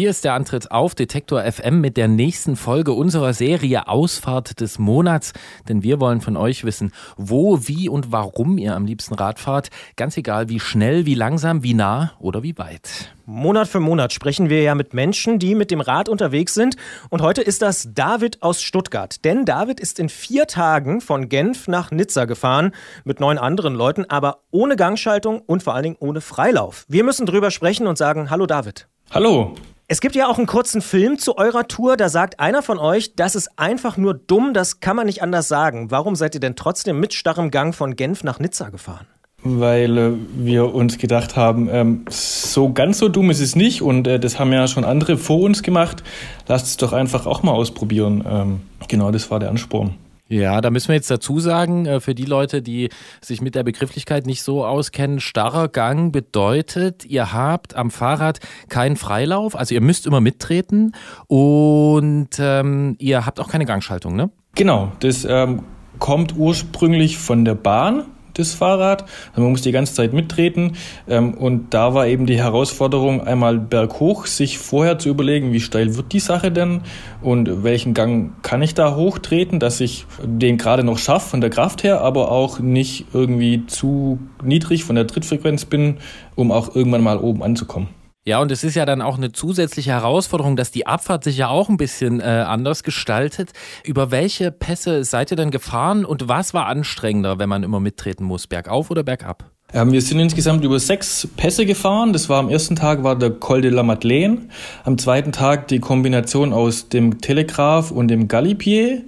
[0.00, 4.78] Hier ist der Antritt auf Detektor FM mit der nächsten Folge unserer Serie Ausfahrt des
[4.78, 5.34] Monats.
[5.68, 9.68] Denn wir wollen von euch wissen, wo, wie und warum ihr am liebsten Rad fahrt.
[9.96, 13.14] Ganz egal, wie schnell, wie langsam, wie nah oder wie weit.
[13.26, 16.76] Monat für Monat sprechen wir ja mit Menschen, die mit dem Rad unterwegs sind.
[17.10, 19.22] Und heute ist das David aus Stuttgart.
[19.26, 22.72] Denn David ist in vier Tagen von Genf nach Nizza gefahren
[23.04, 26.86] mit neun anderen Leuten, aber ohne Gangschaltung und vor allen Dingen ohne Freilauf.
[26.88, 28.88] Wir müssen drüber sprechen und sagen, hallo David.
[29.10, 29.56] Hallo.
[29.92, 33.16] Es gibt ja auch einen kurzen Film zu eurer Tour, da sagt einer von euch,
[33.16, 35.90] das ist einfach nur dumm, das kann man nicht anders sagen.
[35.90, 39.08] Warum seid ihr denn trotzdem mit starrem Gang von Genf nach Nizza gefahren?
[39.42, 44.06] Weil äh, wir uns gedacht haben, ähm, so ganz so dumm ist es nicht und
[44.06, 46.04] äh, das haben ja schon andere vor uns gemacht.
[46.46, 48.24] Lasst es doch einfach auch mal ausprobieren.
[48.30, 49.96] Ähm, genau, das war der Ansporn.
[50.30, 52.88] Ja, da müssen wir jetzt dazu sagen, äh, für die Leute, die
[53.20, 58.94] sich mit der Begrifflichkeit nicht so auskennen, starrer Gang bedeutet, ihr habt am Fahrrad keinen
[58.94, 60.92] Freilauf, also ihr müsst immer mittreten
[61.26, 64.30] und ähm, ihr habt auch keine Gangschaltung, ne?
[64.54, 65.64] Genau, das ähm,
[65.98, 68.04] kommt ursprünglich von der Bahn.
[68.40, 69.04] Das Fahrrad.
[69.30, 70.72] Also man muss die ganze Zeit mittreten.
[71.08, 75.96] Ähm, und da war eben die Herausforderung, einmal berghoch, sich vorher zu überlegen, wie steil
[75.96, 76.80] wird die Sache denn
[77.22, 81.50] und welchen Gang kann ich da hochtreten, dass ich den gerade noch schaffe von der
[81.50, 85.98] Kraft her, aber auch nicht irgendwie zu niedrig von der Trittfrequenz bin,
[86.34, 87.99] um auch irgendwann mal oben anzukommen.
[88.26, 91.48] Ja, und es ist ja dann auch eine zusätzliche Herausforderung, dass die Abfahrt sich ja
[91.48, 93.52] auch ein bisschen äh, anders gestaltet.
[93.82, 98.24] Über welche Pässe seid ihr denn gefahren und was war anstrengender, wenn man immer mittreten
[98.24, 99.50] muss, bergauf oder bergab?
[99.72, 102.12] Ähm, wir sind insgesamt über sechs Pässe gefahren.
[102.12, 104.48] Das war am ersten Tag war der Col de la Madeleine,
[104.84, 109.02] am zweiten Tag die Kombination aus dem Telegraph und dem Galipier,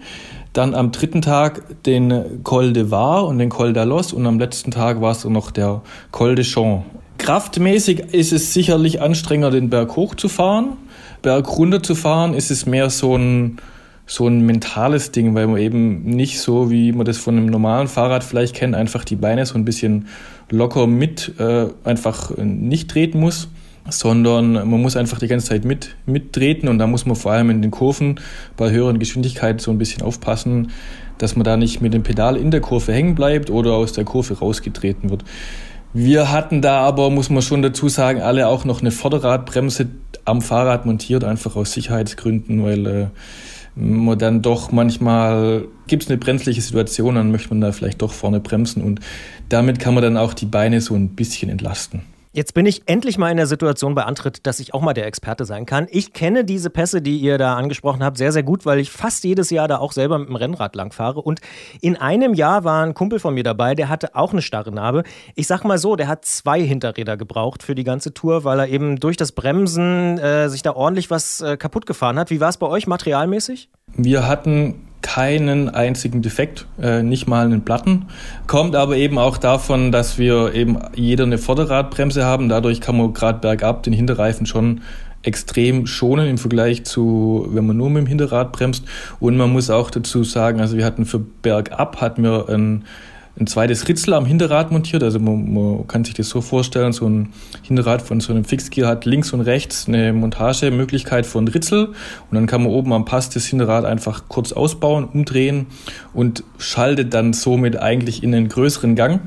[0.55, 4.71] dann am dritten Tag den Col de Var und den Col d'Alos und am letzten
[4.71, 5.83] Tag war es noch der
[6.13, 6.87] Col de Champs.
[7.23, 10.71] Kraftmäßig ist es sicherlich anstrengender, den Berg hoch zu fahren.
[11.23, 13.59] Berg runter zu fahren ist es mehr so ein,
[14.07, 17.87] so ein mentales Ding, weil man eben nicht so, wie man das von einem normalen
[17.87, 20.09] Fahrrad vielleicht kennt, einfach die Beine so ein bisschen
[20.51, 23.49] locker mit äh, einfach nicht treten muss,
[23.89, 27.51] sondern man muss einfach die ganze Zeit mit, mittreten und da muss man vor allem
[27.51, 28.19] in den Kurven
[28.57, 30.73] bei höheren Geschwindigkeiten so ein bisschen aufpassen,
[31.19, 34.03] dass man da nicht mit dem Pedal in der Kurve hängen bleibt oder aus der
[34.03, 35.23] Kurve rausgetreten wird.
[35.95, 39.89] Wir hatten da aber, muss man schon dazu sagen, alle auch noch eine Vorderradbremse
[40.25, 43.07] am Fahrrad montiert, einfach aus Sicherheitsgründen, weil äh,
[43.75, 48.13] man dann doch manchmal gibt es eine brenzliche Situation, dann möchte man da vielleicht doch
[48.13, 49.01] vorne bremsen und
[49.49, 52.03] damit kann man dann auch die Beine so ein bisschen entlasten.
[52.35, 55.07] Jetzt bin ich endlich mal in der Situation bei Antritt, dass ich auch mal der
[55.07, 55.87] Experte sein kann.
[55.91, 59.23] Ich kenne diese Pässe, die ihr da angesprochen habt, sehr, sehr gut, weil ich fast
[59.25, 61.21] jedes Jahr da auch selber mit dem Rennrad langfahre.
[61.21, 61.43] Und
[61.83, 65.03] in einem Jahr war ein Kumpel von mir dabei, der hatte auch eine starre Narbe.
[65.35, 68.69] Ich sag mal so, der hat zwei Hinterräder gebraucht für die ganze Tour, weil er
[68.69, 72.31] eben durch das Bremsen äh, sich da ordentlich was äh, kaputt gefahren hat.
[72.31, 73.69] Wie war es bei euch materialmäßig?
[73.95, 78.07] Wir hatten keinen einzigen Defekt, äh, nicht mal einen Platten.
[78.47, 82.49] Kommt aber eben auch davon, dass wir eben jeder eine Vorderradbremse haben.
[82.49, 84.81] Dadurch kann man gerade bergab den Hinterreifen schon
[85.23, 88.85] extrem schonen im Vergleich zu, wenn man nur mit dem Hinterrad bremst.
[89.21, 92.85] Und man muss auch dazu sagen, also wir hatten für bergab hatten wir ein
[93.39, 95.03] ein zweites Ritzel am Hinterrad montiert.
[95.03, 98.89] Also man, man, kann sich das so vorstellen, so ein Hinterrad von so einem Fixgear
[98.89, 101.95] hat links und rechts eine Montagemöglichkeit von Ritzel und
[102.33, 105.67] dann kann man oben am Pass das Hinterrad einfach kurz ausbauen, umdrehen
[106.13, 109.21] und schaltet dann somit eigentlich in einen größeren Gang.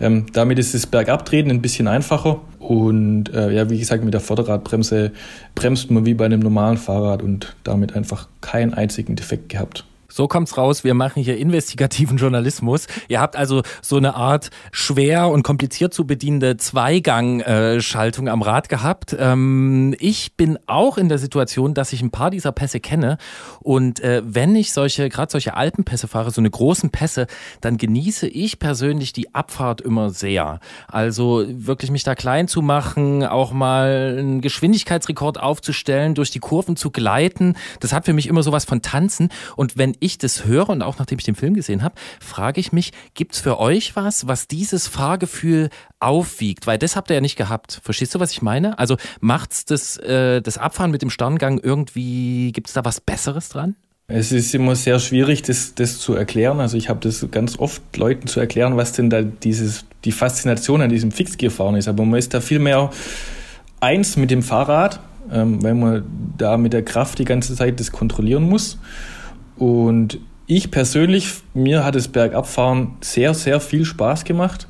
[0.00, 4.20] Ähm, damit ist das Bergabtreten ein bisschen einfacher und äh, ja, wie gesagt, mit der
[4.20, 5.12] Vorderradbremse
[5.54, 9.84] bremst man wie bei einem normalen Fahrrad und damit einfach keinen einzigen Defekt gehabt.
[10.12, 10.84] So kommt's raus.
[10.84, 12.86] Wir machen hier investigativen Journalismus.
[13.08, 19.16] Ihr habt also so eine Art schwer und kompliziert zu bedienende Zweigang-Schaltung am Rad gehabt.
[19.18, 23.16] Ähm, ich bin auch in der Situation, dass ich ein paar dieser Pässe kenne.
[23.60, 27.26] Und äh, wenn ich solche, gerade solche Alpenpässe fahre, so eine großen Pässe,
[27.62, 30.60] dann genieße ich persönlich die Abfahrt immer sehr.
[30.88, 36.76] Also wirklich mich da klein zu machen, auch mal einen Geschwindigkeitsrekord aufzustellen, durch die Kurven
[36.76, 37.56] zu gleiten.
[37.80, 39.30] Das hat für mich immer sowas von Tanzen.
[39.56, 42.72] Und wenn ich das höre und auch nachdem ich den Film gesehen habe, frage ich
[42.72, 46.66] mich, gibt es für euch was, was dieses Fahrgefühl aufwiegt?
[46.66, 47.80] Weil das habt ihr ja nicht gehabt.
[47.82, 48.78] Verstehst du, was ich meine?
[48.78, 53.48] Also macht's das, äh, das Abfahren mit dem Sterngang irgendwie, gibt es da was Besseres
[53.48, 53.76] dran?
[54.08, 56.60] Es ist immer sehr schwierig, das, das zu erklären.
[56.60, 60.82] Also ich habe das ganz oft Leuten zu erklären, was denn da dieses, die Faszination
[60.82, 61.88] an diesem Fixgearfahren ist.
[61.88, 62.90] Aber man ist da viel mehr
[63.80, 65.00] eins mit dem Fahrrad,
[65.30, 66.04] ähm, weil man
[66.36, 68.78] da mit der Kraft die ganze Zeit das kontrollieren muss.
[69.62, 74.66] Und ich persönlich, mir hat das Bergabfahren sehr, sehr viel Spaß gemacht.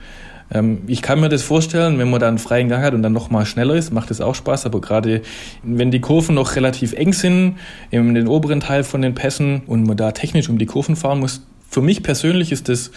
[0.52, 3.14] Ähm, ich kann mir das vorstellen, wenn man da einen freien Gang hat und dann
[3.14, 4.66] nochmal schneller ist, macht das auch Spaß.
[4.66, 5.22] Aber gerade
[5.62, 7.56] wenn die Kurven noch relativ eng sind,
[7.90, 11.20] in den oberen Teil von den Pässen und man da technisch um die Kurven fahren
[11.20, 12.90] muss, für mich persönlich ist das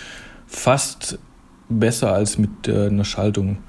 [0.48, 1.18] fast
[1.70, 3.60] besser als mit äh, einer Schaltung.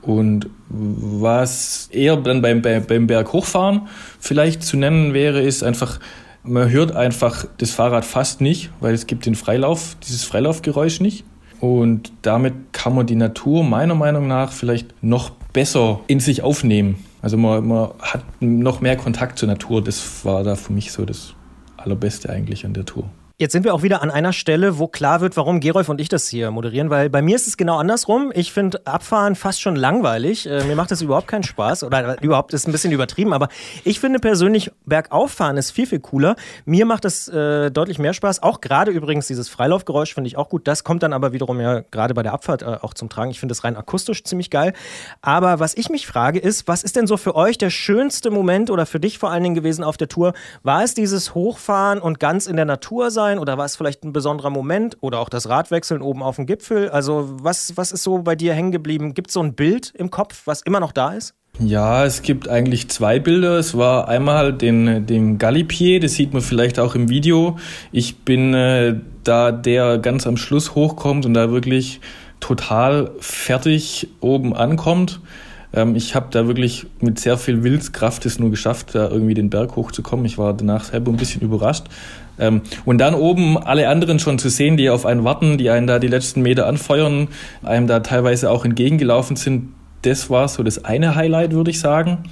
[0.00, 3.82] Und was eher dann beim, beim Berg hochfahren
[4.18, 6.00] vielleicht zu nennen wäre, ist einfach
[6.46, 11.24] man hört einfach das Fahrrad fast nicht, weil es gibt den Freilauf, dieses Freilaufgeräusch nicht.
[11.60, 16.96] Und damit kann man die Natur meiner Meinung nach vielleicht noch besser in sich aufnehmen.
[17.22, 19.82] Also man, man hat noch mehr Kontakt zur Natur.
[19.82, 21.34] Das war da für mich so das
[21.76, 23.04] Allerbeste eigentlich an der Tour.
[23.38, 26.08] Jetzt sind wir auch wieder an einer Stelle, wo klar wird, warum Gerolf und ich
[26.08, 28.32] das hier moderieren, weil bei mir ist es genau andersrum.
[28.34, 30.48] Ich finde Abfahren fast schon langweilig.
[30.48, 33.50] Äh, mir macht das überhaupt keinen Spaß oder überhaupt ist ein bisschen übertrieben, aber
[33.84, 36.36] ich finde persönlich Bergauffahren ist viel, viel cooler.
[36.64, 38.42] Mir macht das äh, deutlich mehr Spaß.
[38.42, 40.66] Auch gerade übrigens dieses Freilaufgeräusch finde ich auch gut.
[40.66, 43.32] Das kommt dann aber wiederum ja gerade bei der Abfahrt äh, auch zum Tragen.
[43.32, 44.72] Ich finde es rein akustisch ziemlich geil.
[45.20, 48.70] Aber was ich mich frage ist, was ist denn so für euch der schönste Moment
[48.70, 50.32] oder für dich vor allen Dingen gewesen auf der Tour?
[50.62, 53.25] War es dieses Hochfahren und ganz in der Natur sein?
[53.26, 56.46] Sein oder war es vielleicht ein besonderer Moment oder auch das Radwechseln oben auf dem
[56.46, 56.90] Gipfel?
[56.90, 59.14] Also was, was ist so bei dir hängen geblieben?
[59.14, 61.34] Gibt es so ein Bild im Kopf, was immer noch da ist?
[61.58, 63.58] Ja, es gibt eigentlich zwei Bilder.
[63.58, 67.58] Es war einmal den, den Galipier, das sieht man vielleicht auch im Video.
[67.92, 72.00] Ich bin äh, da, der ganz am Schluss hochkommt und da wirklich
[72.40, 75.20] total fertig oben ankommt.
[75.72, 79.48] Ähm, ich habe da wirklich mit sehr viel Willenskraft es nur geschafft, da irgendwie den
[79.48, 80.26] Berg hochzukommen.
[80.26, 81.84] Ich war danach selber ein bisschen überrascht.
[82.38, 85.86] Ähm, und dann oben alle anderen schon zu sehen, die auf einen warten, die einen
[85.86, 87.28] da die letzten Meter anfeuern,
[87.62, 89.72] einem da teilweise auch entgegengelaufen sind,
[90.02, 92.24] das war so das eine Highlight, würde ich sagen.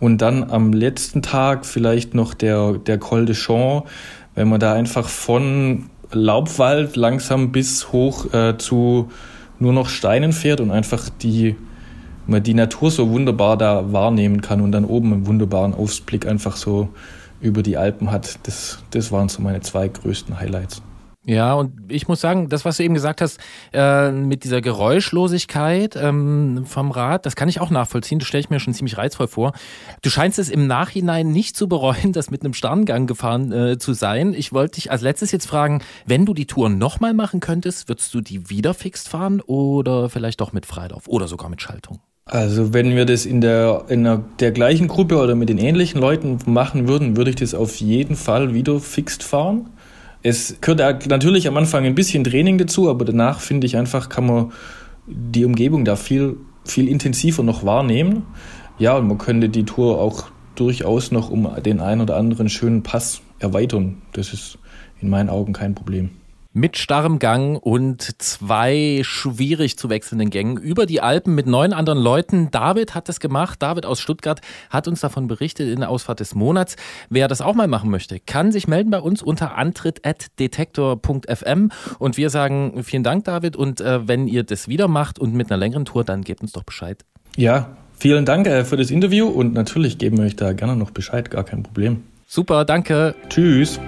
[0.00, 3.86] Und dann am letzten Tag vielleicht noch der, der Col de Champ,
[4.34, 9.10] wenn man da einfach von Laubwald langsam bis hoch äh, zu
[9.58, 11.56] nur noch Steinen fährt und einfach die,
[12.26, 16.56] man die Natur so wunderbar da wahrnehmen kann und dann oben einen wunderbaren Ausblick einfach
[16.56, 16.90] so
[17.40, 18.38] über die Alpen hat.
[18.46, 20.82] Das, das waren so meine zwei größten Highlights.
[21.28, 23.38] Ja, und ich muss sagen, das, was du eben gesagt hast,
[23.74, 28.18] äh, mit dieser Geräuschlosigkeit ähm, vom Rad, das kann ich auch nachvollziehen.
[28.18, 29.52] Das stelle ich mir schon ziemlich reizvoll vor.
[30.00, 33.92] Du scheinst es im Nachhinein nicht zu bereuen, das mit einem Sterngang gefahren äh, zu
[33.92, 34.32] sein.
[34.32, 38.14] Ich wollte dich als letztes jetzt fragen, wenn du die Tour nochmal machen könntest, würdest
[38.14, 42.00] du die wieder fixt fahren oder vielleicht doch mit Freilauf oder sogar mit Schaltung?
[42.28, 45.98] Also wenn wir das in der, in der, der gleichen Gruppe oder mit den ähnlichen
[45.98, 49.70] Leuten machen würden, würde ich das auf jeden Fall wieder fixt fahren.
[50.22, 54.26] Es gehört natürlich am Anfang ein bisschen Training dazu, aber danach finde ich einfach, kann
[54.26, 54.52] man
[55.06, 58.26] die Umgebung da viel, viel intensiver noch wahrnehmen.
[58.78, 60.24] Ja, und man könnte die Tour auch
[60.54, 64.02] durchaus noch um den einen oder anderen schönen Pass erweitern.
[64.12, 64.58] Das ist
[65.00, 66.10] in meinen Augen kein Problem
[66.58, 72.00] mit starrem Gang und zwei schwierig zu wechselnden Gängen über die Alpen mit neun anderen
[72.00, 72.50] Leuten.
[72.50, 73.62] David hat das gemacht.
[73.62, 76.76] David aus Stuttgart hat uns davon berichtet in der Ausfahrt des Monats.
[77.10, 82.30] Wer das auch mal machen möchte, kann sich melden bei uns unter antritt.detektor.fm und wir
[82.30, 83.54] sagen vielen Dank, David.
[83.54, 86.52] Und äh, wenn ihr das wieder macht und mit einer längeren Tour, dann gebt uns
[86.52, 87.04] doch Bescheid.
[87.36, 90.90] Ja, vielen Dank äh, für das Interview und natürlich geben wir euch da gerne noch
[90.90, 92.02] Bescheid, gar kein Problem.
[92.26, 93.14] Super, danke.
[93.28, 93.78] Tschüss.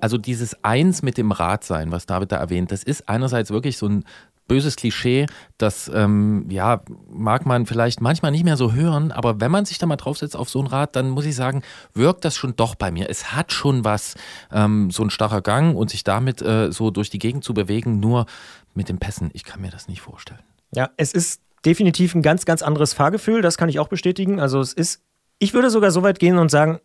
[0.00, 3.78] Also dieses Eins mit dem Rad sein, was David da erwähnt, das ist einerseits wirklich
[3.78, 4.04] so ein
[4.48, 5.26] böses Klischee,
[5.58, 9.78] das ähm, ja, mag man vielleicht manchmal nicht mehr so hören, aber wenn man sich
[9.78, 11.62] da mal draufsetzt auf so ein Rad, dann muss ich sagen,
[11.94, 13.10] wirkt das schon doch bei mir.
[13.10, 14.14] Es hat schon was,
[14.52, 17.98] ähm, so ein starrer Gang und sich damit äh, so durch die Gegend zu bewegen,
[17.98, 18.26] nur
[18.74, 20.40] mit den Pässen, ich kann mir das nicht vorstellen.
[20.72, 24.38] Ja, es ist definitiv ein ganz, ganz anderes Fahrgefühl, das kann ich auch bestätigen.
[24.38, 25.02] Also es ist,
[25.38, 26.80] ich würde sogar so weit gehen und sagen,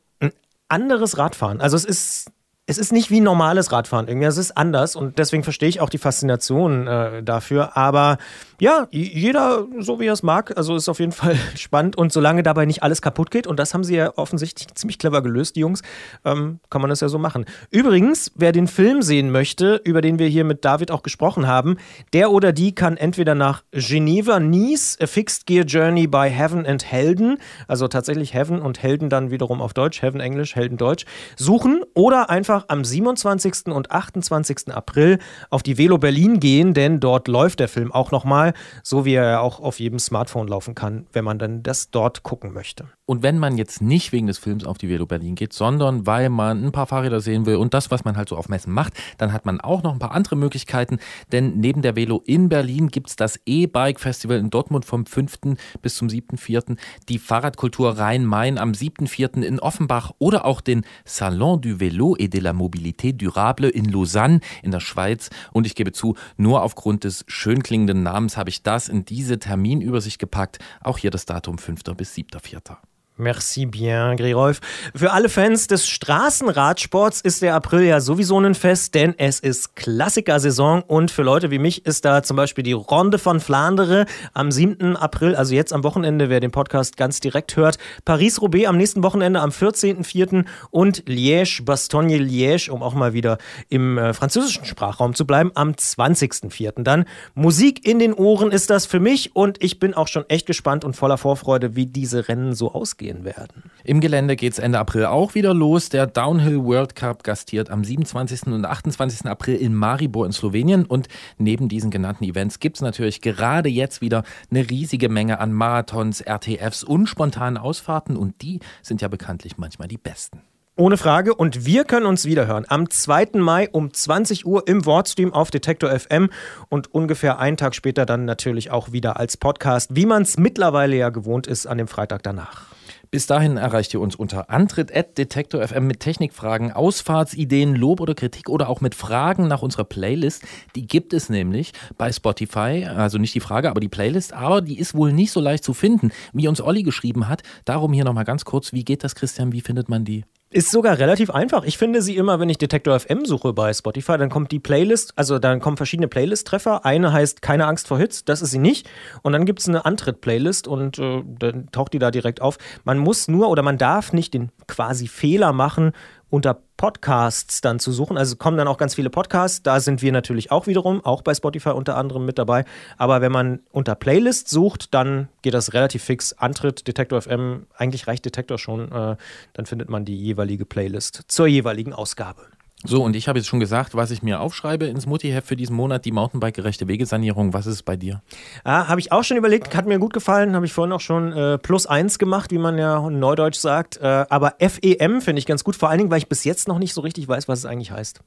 [0.72, 1.62] anderes Radfahren.
[1.62, 2.32] Also es ist
[2.68, 5.90] es ist nicht wie normales Radfahren irgendwie, es ist anders und deswegen verstehe ich auch
[5.90, 7.76] die Faszination äh, dafür.
[7.76, 8.18] Aber
[8.62, 12.44] ja, jeder so wie er es mag, also ist auf jeden Fall spannend und solange
[12.44, 15.62] dabei nicht alles kaputt geht und das haben sie ja offensichtlich ziemlich clever gelöst, die
[15.62, 15.82] Jungs,
[16.26, 17.46] ähm, kann man das ja so machen.
[17.72, 21.78] Übrigens, wer den Film sehen möchte, über den wir hier mit David auch gesprochen haben,
[22.14, 26.86] der oder die kann entweder nach Geneva, Nice, A Fixed Gear Journey by Heaven and
[26.86, 31.06] Helden, also tatsächlich Heaven und Helden dann wiederum auf Deutsch, Heaven Englisch, Helden Deutsch,
[31.36, 33.74] suchen oder einfach am 27.
[33.74, 34.72] und 28.
[34.72, 35.18] April
[35.50, 38.51] auf die Velo Berlin gehen, denn dort läuft der Film auch nochmal,
[38.84, 42.54] so wie er auch auf jedem Smartphone laufen kann, wenn man dann das dort gucken
[42.54, 42.86] möchte.
[43.12, 46.30] Und wenn man jetzt nicht wegen des Films auf die Velo Berlin geht, sondern weil
[46.30, 48.94] man ein paar Fahrräder sehen will und das, was man halt so auf Messen macht,
[49.18, 50.98] dann hat man auch noch ein paar andere Möglichkeiten,
[51.34, 55.40] denn neben der Velo in Berlin gibt es das E-Bike Festival in Dortmund vom 5.
[55.82, 56.78] bis zum 7.4.,
[57.10, 59.42] die Fahrradkultur Rhein-Main am 7.4.
[59.42, 64.40] in Offenbach oder auch den Salon du Vélo et de la Mobilité Durable in Lausanne
[64.64, 65.30] in der Schweiz.
[65.52, 69.38] Und ich gebe zu, nur aufgrund des schön klingenden Namens habe ich das in diese
[69.38, 70.60] Terminübersicht gepackt.
[70.80, 71.84] Auch hier das Datum 5.
[71.98, 72.78] bis 7.4.
[73.18, 74.62] Merci bien, Grirolf.
[74.96, 79.76] Für alle Fans des Straßenradsports ist der April ja sowieso ein Fest, denn es ist
[79.76, 84.50] Klassikersaison und für Leute wie mich ist da zum Beispiel die Ronde von Flandere am
[84.50, 84.96] 7.
[84.96, 87.78] April, also jetzt am Wochenende, wer den Podcast ganz direkt hört.
[88.06, 90.46] Paris-Roubaix am nächsten Wochenende am 14.04.
[90.72, 93.38] und Liège, Bastogne-Liège, um auch mal wieder
[93.70, 96.82] im äh, französischen Sprachraum zu bleiben, am 20.04.
[96.82, 97.06] Dann
[97.36, 100.84] Musik in den Ohren ist das für mich und ich bin auch schon echt gespannt
[100.86, 103.64] und voller Vorfreude, wie diese Rennen so ausgehen gehen werden.
[103.84, 105.90] Im Gelände geht es Ende April auch wieder los.
[105.90, 108.48] Der Downhill World Cup gastiert am 27.
[108.48, 109.26] und 28.
[109.26, 110.86] April in Maribor in Slowenien.
[110.86, 111.08] Und
[111.38, 116.22] neben diesen genannten Events gibt es natürlich gerade jetzt wieder eine riesige Menge an Marathons,
[116.22, 118.16] RTFs und spontanen Ausfahrten.
[118.16, 120.42] Und die sind ja bekanntlich manchmal die besten.
[120.78, 121.36] Ohne Frage.
[121.36, 123.32] Und wir können uns wiederhören am 2.
[123.34, 126.30] Mai um 20 Uhr im Wordstream auf Detektor FM
[126.70, 130.96] und ungefähr einen Tag später dann natürlich auch wieder als Podcast, wie man es mittlerweile
[130.96, 132.72] ja gewohnt ist an dem Freitag danach.
[133.12, 138.80] Bis dahin erreicht ihr uns unter antritt.detektor.fm mit Technikfragen, Ausfahrtsideen, Lob oder Kritik oder auch
[138.80, 140.44] mit Fragen nach unserer Playlist.
[140.78, 142.86] Die gibt es nämlich bei Spotify.
[142.86, 144.32] Also nicht die Frage, aber die Playlist.
[144.32, 147.44] Aber die ist wohl nicht so leicht zu finden, wie uns Olli geschrieben hat.
[147.66, 148.72] Darum hier nochmal ganz kurz.
[148.72, 149.52] Wie geht das, Christian?
[149.52, 150.24] Wie findet man die?
[150.54, 151.64] Ist sogar relativ einfach.
[151.64, 155.14] Ich finde sie immer, wenn ich Detektor FM suche bei Spotify, dann kommt die Playlist,
[155.16, 156.84] also dann kommen verschiedene Playlist-Treffer.
[156.84, 158.90] Eine heißt Keine Angst vor Hits, das ist sie nicht.
[159.22, 162.58] Und dann gibt es eine Antritt-Playlist und äh, dann taucht die da direkt auf.
[162.84, 165.94] Man muss nur oder man darf nicht den quasi Fehler machen,
[166.30, 168.18] unter Podcasts dann zu suchen.
[168.18, 169.62] Also kommen dann auch ganz viele Podcasts.
[169.62, 172.66] Da sind wir natürlich auch wiederum, auch bei Spotify unter anderem mit dabei.
[172.98, 176.34] Aber wenn man unter Playlist sucht, dann geht das relativ fix.
[176.34, 178.92] Antritt, Detektor FM, eigentlich reicht Detektor schon.
[178.92, 179.16] Äh,
[179.54, 182.48] dann findet man die jeweilige Playlist zur jeweiligen Ausgabe.
[182.84, 185.76] So, und ich habe jetzt schon gesagt, was ich mir aufschreibe ins Mutti-Heft für diesen
[185.76, 187.54] Monat, die Mountainbike-gerechte Wegesanierung.
[187.54, 188.24] Was ist es bei dir?
[188.64, 191.32] Ah, habe ich auch schon überlegt, hat mir gut gefallen, habe ich vorhin auch schon
[191.32, 193.98] äh, plus eins gemacht, wie man ja in Neudeutsch sagt.
[193.98, 196.80] Äh, aber FEM finde ich ganz gut, vor allen Dingen, weil ich bis jetzt noch
[196.80, 198.22] nicht so richtig weiß, was es eigentlich heißt.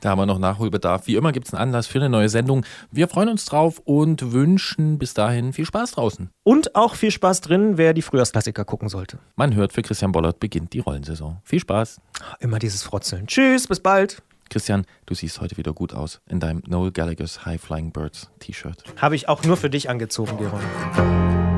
[0.00, 1.06] Da haben wir noch Nachholbedarf.
[1.06, 2.64] Wie immer gibt es einen Anlass für eine neue Sendung.
[2.90, 6.30] Wir freuen uns drauf und wünschen bis dahin viel Spaß draußen.
[6.42, 9.18] Und auch viel Spaß drin, wer die Frühjahrsklassiker gucken sollte.
[9.36, 11.38] Man hört, für Christian Bollert beginnt die Rollensaison.
[11.44, 12.00] Viel Spaß.
[12.40, 13.26] Immer dieses Frotzeln.
[13.26, 14.22] Tschüss, bis bald.
[14.48, 18.84] Christian, du siehst heute wieder gut aus in deinem Noel Gallagher's High Flying Birds T-Shirt.
[18.96, 21.55] Habe ich auch nur für dich angezogen, Geron.